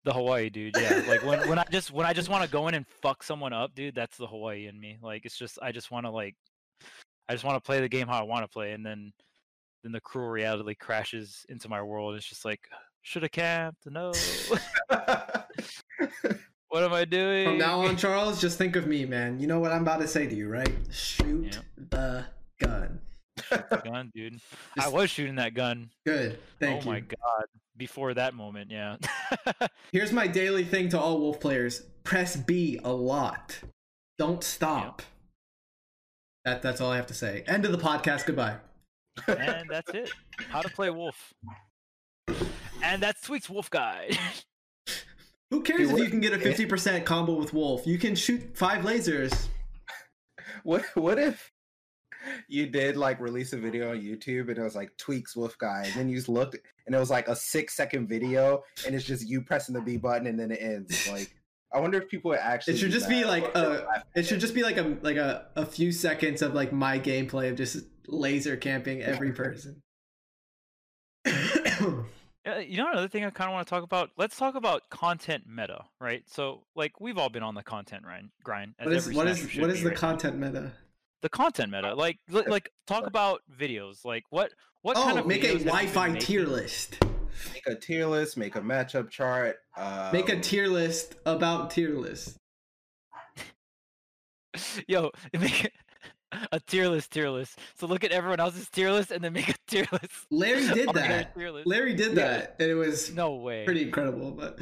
[0.06, 0.76] The Hawaii, dude.
[0.80, 3.24] Yeah, like when when I just when I just want to go in and fuck
[3.24, 3.96] someone up, dude.
[3.96, 5.00] That's the Hawaii in me.
[5.02, 6.36] Like it's just I just want to like,
[7.28, 9.12] I just want to play the game how I want to play, and then
[9.84, 12.16] then the cruel reality crashes into my world.
[12.16, 12.62] It's just like
[13.02, 13.86] should have camped.
[13.88, 14.12] No.
[16.70, 17.46] what am I doing?
[17.46, 19.40] From now on, Charles, just think of me, man.
[19.40, 20.74] You know what I'm about to say to you, right?
[20.92, 22.26] Shoot the
[22.60, 23.00] gun.
[23.70, 24.40] the gun, dude.
[24.80, 25.90] I was shooting that gun.
[26.06, 26.40] Good.
[26.60, 26.80] Thank oh you.
[26.80, 26.92] oh you.
[26.92, 27.46] my god.
[27.78, 28.96] Before that moment, yeah.
[29.92, 33.60] Here's my daily thing to all Wolf players: press B a lot.
[34.18, 35.02] Don't stop.
[36.46, 37.44] That that's all I have to say.
[37.48, 38.26] End of the podcast.
[38.26, 38.58] Goodbye.
[39.28, 40.12] and that's it.
[40.50, 41.34] How to play Wolf.
[42.84, 44.18] And that's Tweek's Wolf Guide.
[45.52, 47.86] Who cares Dude, if what- you can get a 50% combo with Wolf?
[47.86, 49.48] You can shoot five lasers.
[50.64, 51.52] what what if
[52.48, 55.84] you did like release a video on YouTube and it was like Tweek's wolf guy
[55.86, 59.06] and then you just looked and it was like a six second video and it's
[59.06, 61.10] just you pressing the B button and then it ends.
[61.10, 61.36] Like
[61.74, 63.74] I wonder if people would actually It should do just be like or if they'll
[63.74, 64.04] a.
[64.16, 67.50] It should just be like a like a, a few seconds of like my gameplay
[67.50, 67.78] of just
[68.08, 69.82] laser camping every person.
[72.48, 74.12] Uh, you know another thing I kind of want to talk about?
[74.18, 76.24] Let's talk about content meta, right?
[76.28, 78.30] So, like, we've all been on the content grind.
[78.44, 79.98] grind as what is every what smasher is should what is be, the right?
[79.98, 80.72] content meta?
[81.22, 81.94] The content meta.
[81.96, 84.06] Like like talk about videos.
[84.06, 84.52] Like what
[84.82, 86.98] what kind Oh, of make a videos have you been Wi-Fi tier list.
[87.54, 88.38] Make a tier list.
[88.38, 89.58] Make a matchup chart.
[89.76, 92.38] Uh, Make a tier list about tier list.
[94.88, 95.72] Yo, make
[96.52, 97.60] a tier list, tier list.
[97.78, 100.28] So look at everyone else's tier list and then make a tier list.
[100.32, 101.32] Larry did that.
[101.66, 102.16] Larry did Yeah.
[102.16, 103.66] that, and it was No way.
[103.66, 104.32] pretty incredible.
[104.32, 104.60] But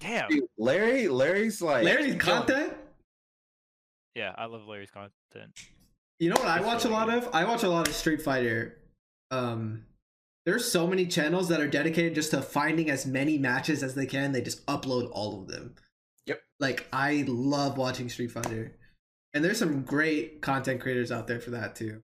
[0.00, 0.28] Damn.
[0.30, 1.08] Dude, Larry.
[1.08, 2.74] Larry's like Larry's content.
[4.16, 5.52] Yeah, I love Larry's content.
[6.18, 7.28] You know what I watch a lot of?
[7.34, 8.78] I watch a lot of Street Fighter.
[9.30, 9.84] Um,
[10.46, 14.06] there's so many channels that are dedicated just to finding as many matches as they
[14.06, 14.32] can.
[14.32, 15.74] They just upload all of them.
[16.24, 16.40] Yep.
[16.58, 18.72] Like I love watching Street Fighter,
[19.34, 22.02] and there's some great content creators out there for that too.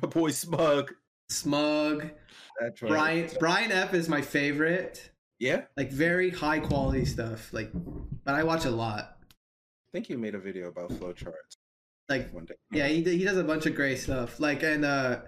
[0.00, 0.92] my boy Smug.
[1.28, 2.10] Smug,
[2.60, 2.88] That's right.
[2.88, 5.10] Brian, Brian F is my favorite.
[5.40, 7.52] Yeah, Like very high quality stuff.
[7.52, 9.16] Like, but I watch a lot.
[9.90, 11.56] I think you made a video about flowcharts
[12.08, 12.54] Like one day.
[12.70, 14.38] Yeah, he he does a bunch of great stuff.
[14.38, 15.22] Like, and uh,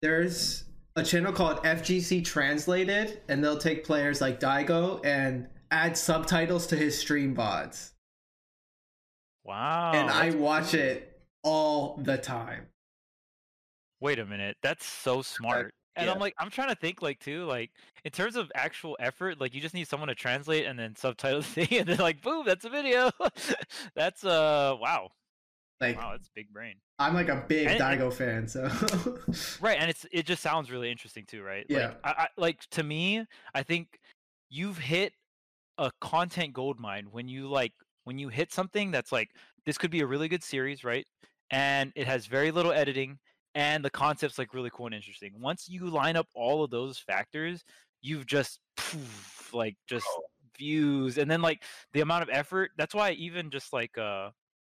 [0.00, 0.64] there's
[0.96, 6.76] a channel called FGC Translated, and they'll take players like Daigo and add subtitles to
[6.76, 7.92] his stream VODs.
[9.44, 9.92] Wow.
[9.94, 10.80] and I watch cool.
[10.80, 12.66] it all the time.
[14.00, 14.56] Wait a minute.
[14.62, 15.72] That's so smart.
[15.96, 16.12] And yeah.
[16.12, 17.70] I'm like, I'm trying to think like too, like
[18.04, 21.40] in terms of actual effort, like you just need someone to translate and then subtitle
[21.54, 23.10] the thing, and then like, boom, that's a video.
[23.94, 25.08] that's uh, wow,
[25.80, 26.74] Like, wow, that's big brain.
[26.98, 28.68] I'm like a big And- Daigo fan, so
[29.64, 31.66] Right, and it's it just sounds really interesting too, right?
[31.68, 31.88] Yeah.
[31.88, 33.24] Like, I, I like to me,
[33.54, 33.98] I think
[34.50, 35.12] you've hit
[35.78, 37.72] a content gold mine when you like
[38.04, 39.30] when you hit something that's like
[39.64, 41.06] this could be a really good series, right?
[41.50, 43.18] And it has very little editing
[43.56, 45.40] and the concept's like really cool and interesting.
[45.40, 47.64] Once you line up all of those factors,
[48.02, 50.26] you've just poof, like just Oh.
[50.58, 52.72] views and then like the amount of effort.
[52.76, 54.30] That's why even just like uh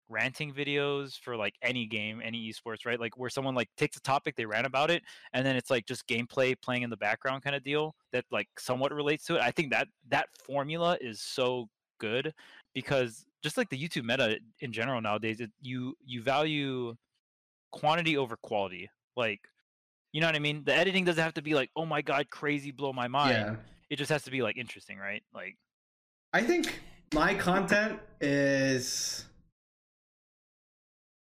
[0.10, 3.00] ranting videos for like any game, any esports, right?
[3.00, 5.04] Like where someone like takes a topic, they rant about it,
[5.34, 8.50] and then it's like just gameplay playing in the background kind of deal that like
[8.60, 9.42] somewhat relates to it.
[9.42, 11.70] I think that that formula is so
[12.00, 12.34] good
[12.74, 16.96] because just like the YouTube meta in general nowadays, it, you you value
[17.74, 18.90] quantity over quality.
[19.18, 19.42] Like,
[20.14, 20.64] you know what I mean?
[20.64, 23.32] The editing doesn't have to be like, oh my god, crazy, blow my mind.
[23.32, 23.56] yeah.
[23.90, 25.22] It just has to be like interesting, right?
[25.34, 25.58] Like,
[26.32, 26.80] I think
[27.14, 29.26] my content is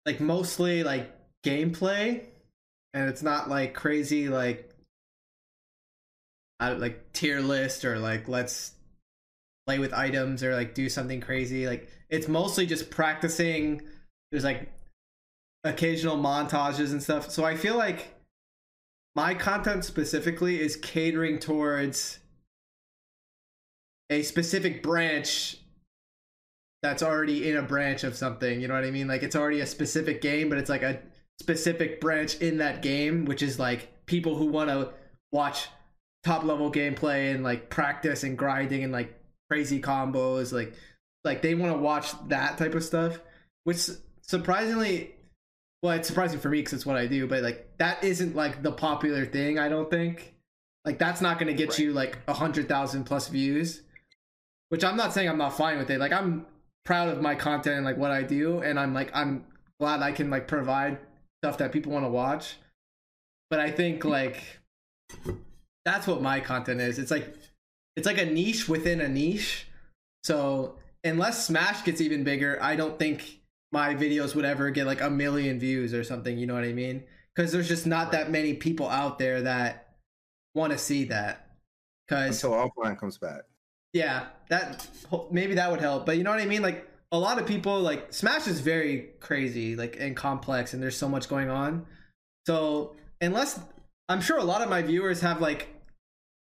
[0.05, 1.09] like mostly like
[1.45, 2.23] gameplay,
[2.93, 4.69] and it's not like crazy like
[6.59, 8.73] I like tier list or like let's
[9.65, 11.67] play with items or like do something crazy.
[11.67, 13.81] Like it's mostly just practicing.
[14.31, 14.71] There's like
[15.63, 17.29] occasional montages and stuff.
[17.29, 18.15] So I feel like
[19.15, 22.19] my content specifically is catering towards
[24.09, 25.57] a specific branch
[26.81, 28.59] that's already in a branch of something.
[28.59, 29.07] You know what I mean?
[29.07, 30.99] Like it's already a specific game, but it's like a
[31.39, 34.89] specific branch in that game, which is like people who want to
[35.31, 35.67] watch
[36.23, 39.19] top level gameplay and like practice and grinding and like
[39.49, 40.51] crazy combos.
[40.51, 40.73] Like
[41.23, 43.19] like they want to watch that type of stuff,
[43.63, 43.89] which
[44.21, 45.15] surprisingly.
[45.81, 48.61] Well, it's surprising for me because it's what I do, but like that isn't like
[48.61, 49.57] the popular thing.
[49.59, 50.35] I don't think.
[50.85, 51.79] Like that's not going to get Right.
[51.79, 53.81] you like a hundred thousand plus views
[54.71, 55.99] which I'm not saying I'm not fine with it.
[55.99, 56.45] Like I'm
[56.85, 59.43] proud of my content and like what I do, and I'm like I'm
[59.81, 60.97] glad I can like provide
[61.43, 62.55] stuff that people want to watch.
[63.49, 64.41] But I think like
[65.83, 66.99] that's what my content is.
[66.99, 67.35] It's like
[67.97, 69.67] it's like a niche within a niche.
[70.23, 73.40] So unless Smash gets even bigger, I don't think
[73.71, 76.37] my videos would ever get like a million views or something.
[76.37, 77.03] You know what I mean?
[77.35, 79.95] Because there's just not that many people out there that
[80.53, 81.47] want to see that.
[82.07, 83.41] Because Until offline comes back.
[83.93, 84.87] yeah, that
[85.31, 86.05] maybe that would help.
[86.05, 86.61] But you know what I mean?
[86.61, 90.97] Like a lot of people like Smash is very crazy, like and complex, and there's
[90.97, 91.85] so much going on.
[92.47, 93.59] So unless
[94.09, 95.69] I'm sure a lot of my viewers have like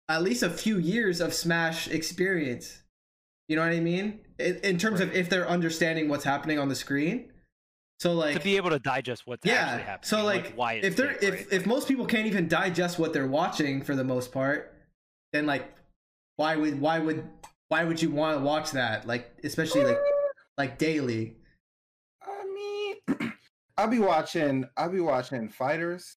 [0.10, 2.82] at least a few years of Smash experience.
[3.48, 4.20] You know what I mean?
[4.40, 7.32] In, in terms of if they're understanding what's happening on the screen.
[8.00, 9.78] So like to be able to digest what's actually yeah.
[9.78, 10.10] happening.
[10.10, 11.48] So like, why if they're big, if right?
[11.52, 14.74] if most people can't even digest what they're watching for the most part,
[15.32, 15.74] then like
[16.36, 17.28] why would why would
[17.70, 19.08] why would you want to watch that?
[19.08, 20.00] Like especially like
[20.58, 21.38] like daily.
[22.22, 23.34] I mean,
[23.78, 24.66] I'll be watching.
[24.76, 26.18] I'll be watching fighters,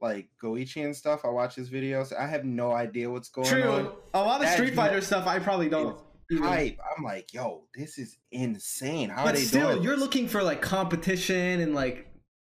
[0.00, 1.24] like Goichi and stuff.
[1.24, 2.16] I watch his videos.
[2.16, 3.70] I have no idea what's going True.
[3.70, 3.92] on.
[4.14, 5.98] A lot of Street Fighter stuff I probably don't.
[6.30, 6.78] Even- Hype.
[6.96, 9.10] I'm like, yo, this is insane.
[9.10, 9.82] How are But they still, doing?
[9.82, 12.06] you're looking for like competition and like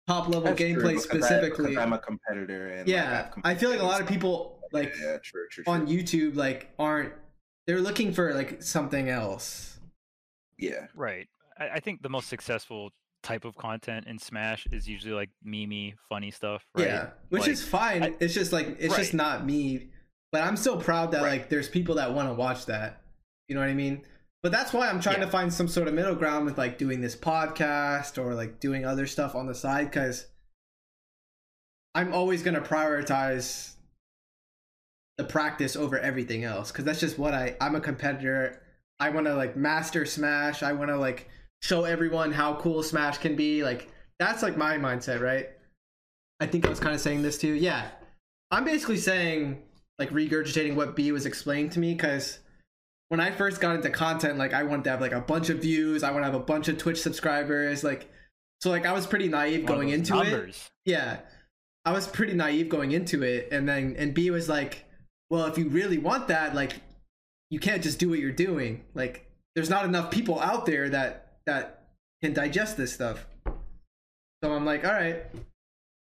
[0.07, 1.66] top level That's gameplay because I- specifically.
[1.70, 2.66] because I'm a competitor.
[2.69, 5.65] And like, yeah, I've I feel like a lot of people like yeah, true, true,
[5.65, 5.73] true.
[5.73, 7.12] on YouTube like aren't.
[7.66, 9.78] They're looking for like something else.
[10.59, 11.28] yeah, Right.
[11.59, 12.90] I, I think the most successful
[13.23, 16.86] type of content in Smash is usually like memey, funny stuff, right?
[16.86, 18.02] Yeah, which Like, is fine.
[18.02, 19.89] I- it's just like it's just not me.
[20.32, 21.40] But I'm still proud that Right.
[21.40, 23.02] like there's people that want to watch that.
[23.51, 24.02] You know what I mean?
[24.44, 25.24] But that's why I'm trying Yeah.
[25.24, 28.86] to find some sort of middle ground with like doing this podcast or like doing
[28.86, 30.28] other stuff on the side because
[31.97, 33.74] I'm always gonna prioritize
[35.18, 38.62] the practice over everything else because that's just what I I'm a competitor.
[39.01, 40.62] I want to like master Smash.
[40.62, 41.28] I want to like
[41.60, 43.64] show everyone how cool Smash can be.
[43.64, 43.89] Like
[44.20, 45.48] that's like my mindset, right?
[46.39, 47.55] I think I was kind of saying this too.
[47.55, 47.90] Yeah,
[48.52, 49.60] I'm basically saying
[49.98, 52.39] like regurgitating what B was explaining to me because
[53.11, 55.59] when I first got into content, like I wanted to have like a bunch of
[55.59, 56.03] views.
[56.03, 57.85] I want to have a bunch of Twitch subscribers.
[57.85, 58.11] Like
[58.62, 60.70] so, like I was pretty naive One going into it numbers.
[60.85, 61.19] yeah
[61.87, 64.85] i was pretty naive going into it and then and b was like
[65.31, 66.74] well if you really want that like
[67.49, 71.39] you can't just do what you're doing like there's not enough people out there that
[71.47, 71.87] that
[72.23, 73.27] can digest this stuff
[74.45, 75.24] so i'm like all right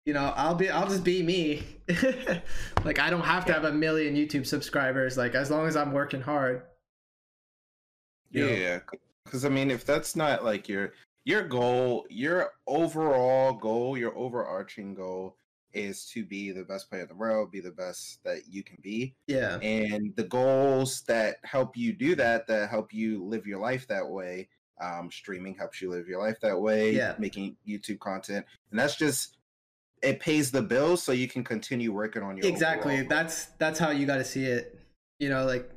[0.04, 1.64] you know i'll be i'll just be me
[2.84, 5.90] like i don't have to have a million youtube subscribers like as long as i'm
[5.92, 6.62] working hard?
[8.36, 8.80] Yeah,
[9.24, 10.92] because I mean, if that's not like your
[11.24, 15.36] your goal, your overall goal, your overarching goal
[15.72, 18.78] is to be the best player in the world, be the best that you can
[18.82, 23.58] be, yeah and the goals that help you do that, that help you live your
[23.58, 24.48] life that way.
[24.80, 26.92] Um, streaming helps you live your life that way.
[26.94, 27.14] Yeah.
[27.18, 29.38] making YouTube content, and that's just
[30.02, 33.90] it pays the bills, so you can continue working on your exactly that's that's how
[33.90, 34.78] you got to see it
[35.18, 35.70] you know like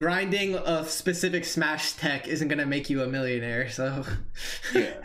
[0.00, 4.04] grinding a specific smash tech isn't gonna make you a millionaire so
[4.74, 4.94] Yeah.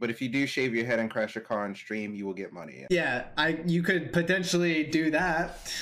[0.00, 2.32] But if you do shave your head and crash your car on stream, you will
[2.32, 2.86] get money.
[2.90, 5.72] yeah i you could potentially do that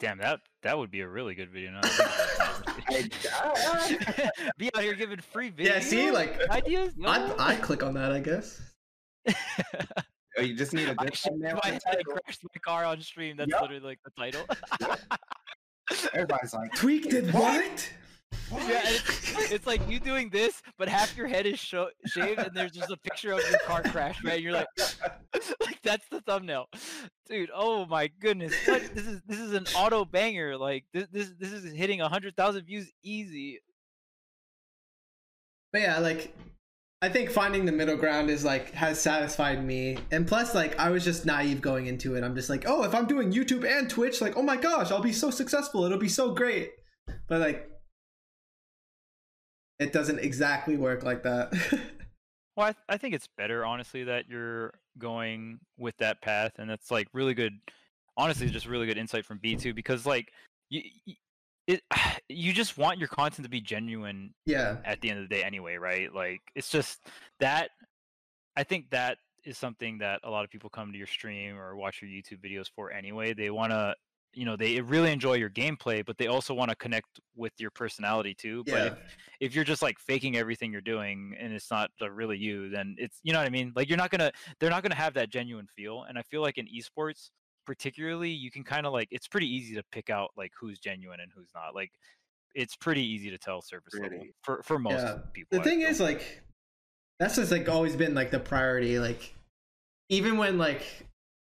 [0.00, 1.72] Damn, that that would be a really good video.
[1.72, 4.30] Now that I think about it.
[4.56, 5.64] be out here giving free videos.
[5.64, 6.92] yeah see like ideas.
[7.04, 7.32] I'd.
[7.38, 8.60] I'd click on that i guess
[10.38, 12.12] Oh, you just need a good shaved thumbnail my for head the and title.
[12.24, 13.36] crashed my car on stream.
[13.36, 13.62] That's Yup.
[13.62, 14.44] literally like the title.
[16.14, 17.90] Everybody's like, Tweek did what
[18.52, 22.54] yeah, it's, it's like you doing this, but half your head is sho- shaved, and
[22.54, 24.34] there's just a picture of your car crash, right?
[24.34, 24.66] And you're like,
[25.60, 26.66] like that's the thumbnail,
[27.28, 27.50] dude.
[27.54, 28.82] Oh my goodness, what?
[28.94, 30.56] this is this is an auto banger.
[30.56, 33.60] Like this this this is hitting a hundred thousand views easy.
[35.72, 36.34] but yeah like
[37.00, 39.98] i think finding the middle ground is like has satisfied me.
[40.10, 42.24] And plus like i was just naive going into it.
[42.24, 45.00] I'm just like oh if i'm doing youtube and twitch like oh my gosh i'll
[45.00, 45.84] be so successful.
[45.84, 46.70] It'll be so great.
[47.28, 47.68] But like
[49.78, 51.52] it doesn't exactly work like that.
[52.58, 56.68] Well, I, th- I think it's better, honestly, that you're going with that path, and
[56.68, 57.52] that's like really good.
[58.16, 60.32] Honestly, just really good insight from B two because like
[60.68, 60.82] you,
[61.68, 61.82] it
[62.28, 64.78] you just want your content to be genuine yeah.
[64.84, 66.12] at the end of the day anyway, right?
[66.12, 66.98] Like it's just
[67.38, 67.70] that
[68.56, 71.76] I think that is something that a lot of people come to your stream or
[71.76, 73.34] watch your YouTube videos for anyway.
[73.34, 73.94] They want to
[74.34, 77.70] you know they really enjoy your gameplay but they also want to connect with your
[77.70, 78.64] personality too.
[78.66, 78.84] But yeah.
[78.86, 78.98] if,
[79.40, 82.94] if you're just like faking everything you're doing and it's not uh, really you then
[82.98, 83.72] it's you know what i mean?
[83.74, 86.04] Like you're not gonna they're not gonna have that genuine feel.
[86.08, 87.30] And i feel like in esports
[87.68, 91.20] particularly you can kind of like it's pretty easy to pick out like who's genuine
[91.20, 91.92] and who's not like
[92.54, 95.18] it's pretty easy to tell surface level for for most Yeah.
[95.34, 96.42] people the thing is like
[97.20, 99.34] that's just like always been like the priority like
[100.08, 100.80] even when like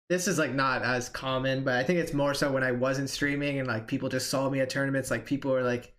[0.09, 3.09] this is like not as common but i think it's more so when i wasn't
[3.09, 5.93] streaming and like people just saw me at tournaments like people were like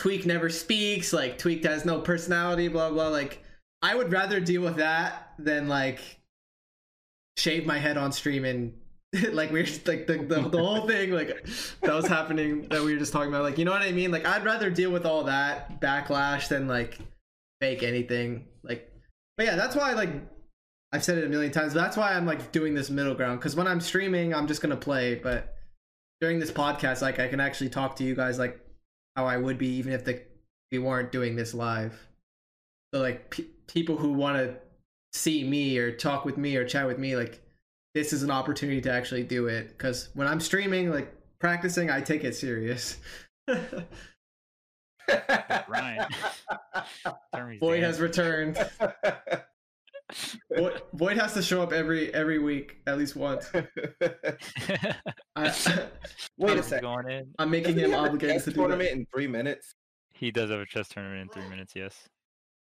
[0.00, 3.42] Tweek never speaks like Tweek has no personality blah blah like
[3.82, 5.98] i would rather deal with that than like
[7.36, 8.72] shave my head on stream and
[9.32, 11.44] like we're just, like the, the, the whole thing like
[11.82, 14.10] that was happening that we were just talking about like you know what i mean?
[14.10, 16.98] Like i'd rather deal with all that backlash than like
[17.60, 18.90] fake anything like
[19.36, 20.10] but yeah that's why like
[20.92, 23.54] i've said it a million times that's why i'm like doing this middle ground because
[23.54, 25.54] when i'm streaming i'm just gonna play but
[26.20, 28.58] during this podcast like i can actually talk to you guys like
[29.14, 30.20] how i would be even if the
[30.72, 32.08] we weren't doing this live.
[32.92, 34.56] So like pe people who want to
[35.12, 37.40] see me or talk with me or chat with me like
[37.94, 42.00] this is an opportunity to actually do it because when i'm streaming like practicing i
[42.00, 42.98] take it serious
[45.68, 46.06] Ryan.
[47.34, 47.96] Termy's Boyd dance.
[47.98, 48.56] has returned.
[50.56, 53.50] Boyd, Boyd has to show up every every week at least once.
[55.36, 55.52] I,
[56.38, 57.34] Wait a second.
[57.38, 58.96] I'm making Doesn't him he have a obligated to do tournament that.
[58.96, 59.74] in three minutes.
[60.14, 62.08] he does have a chess tournament in three minutes yes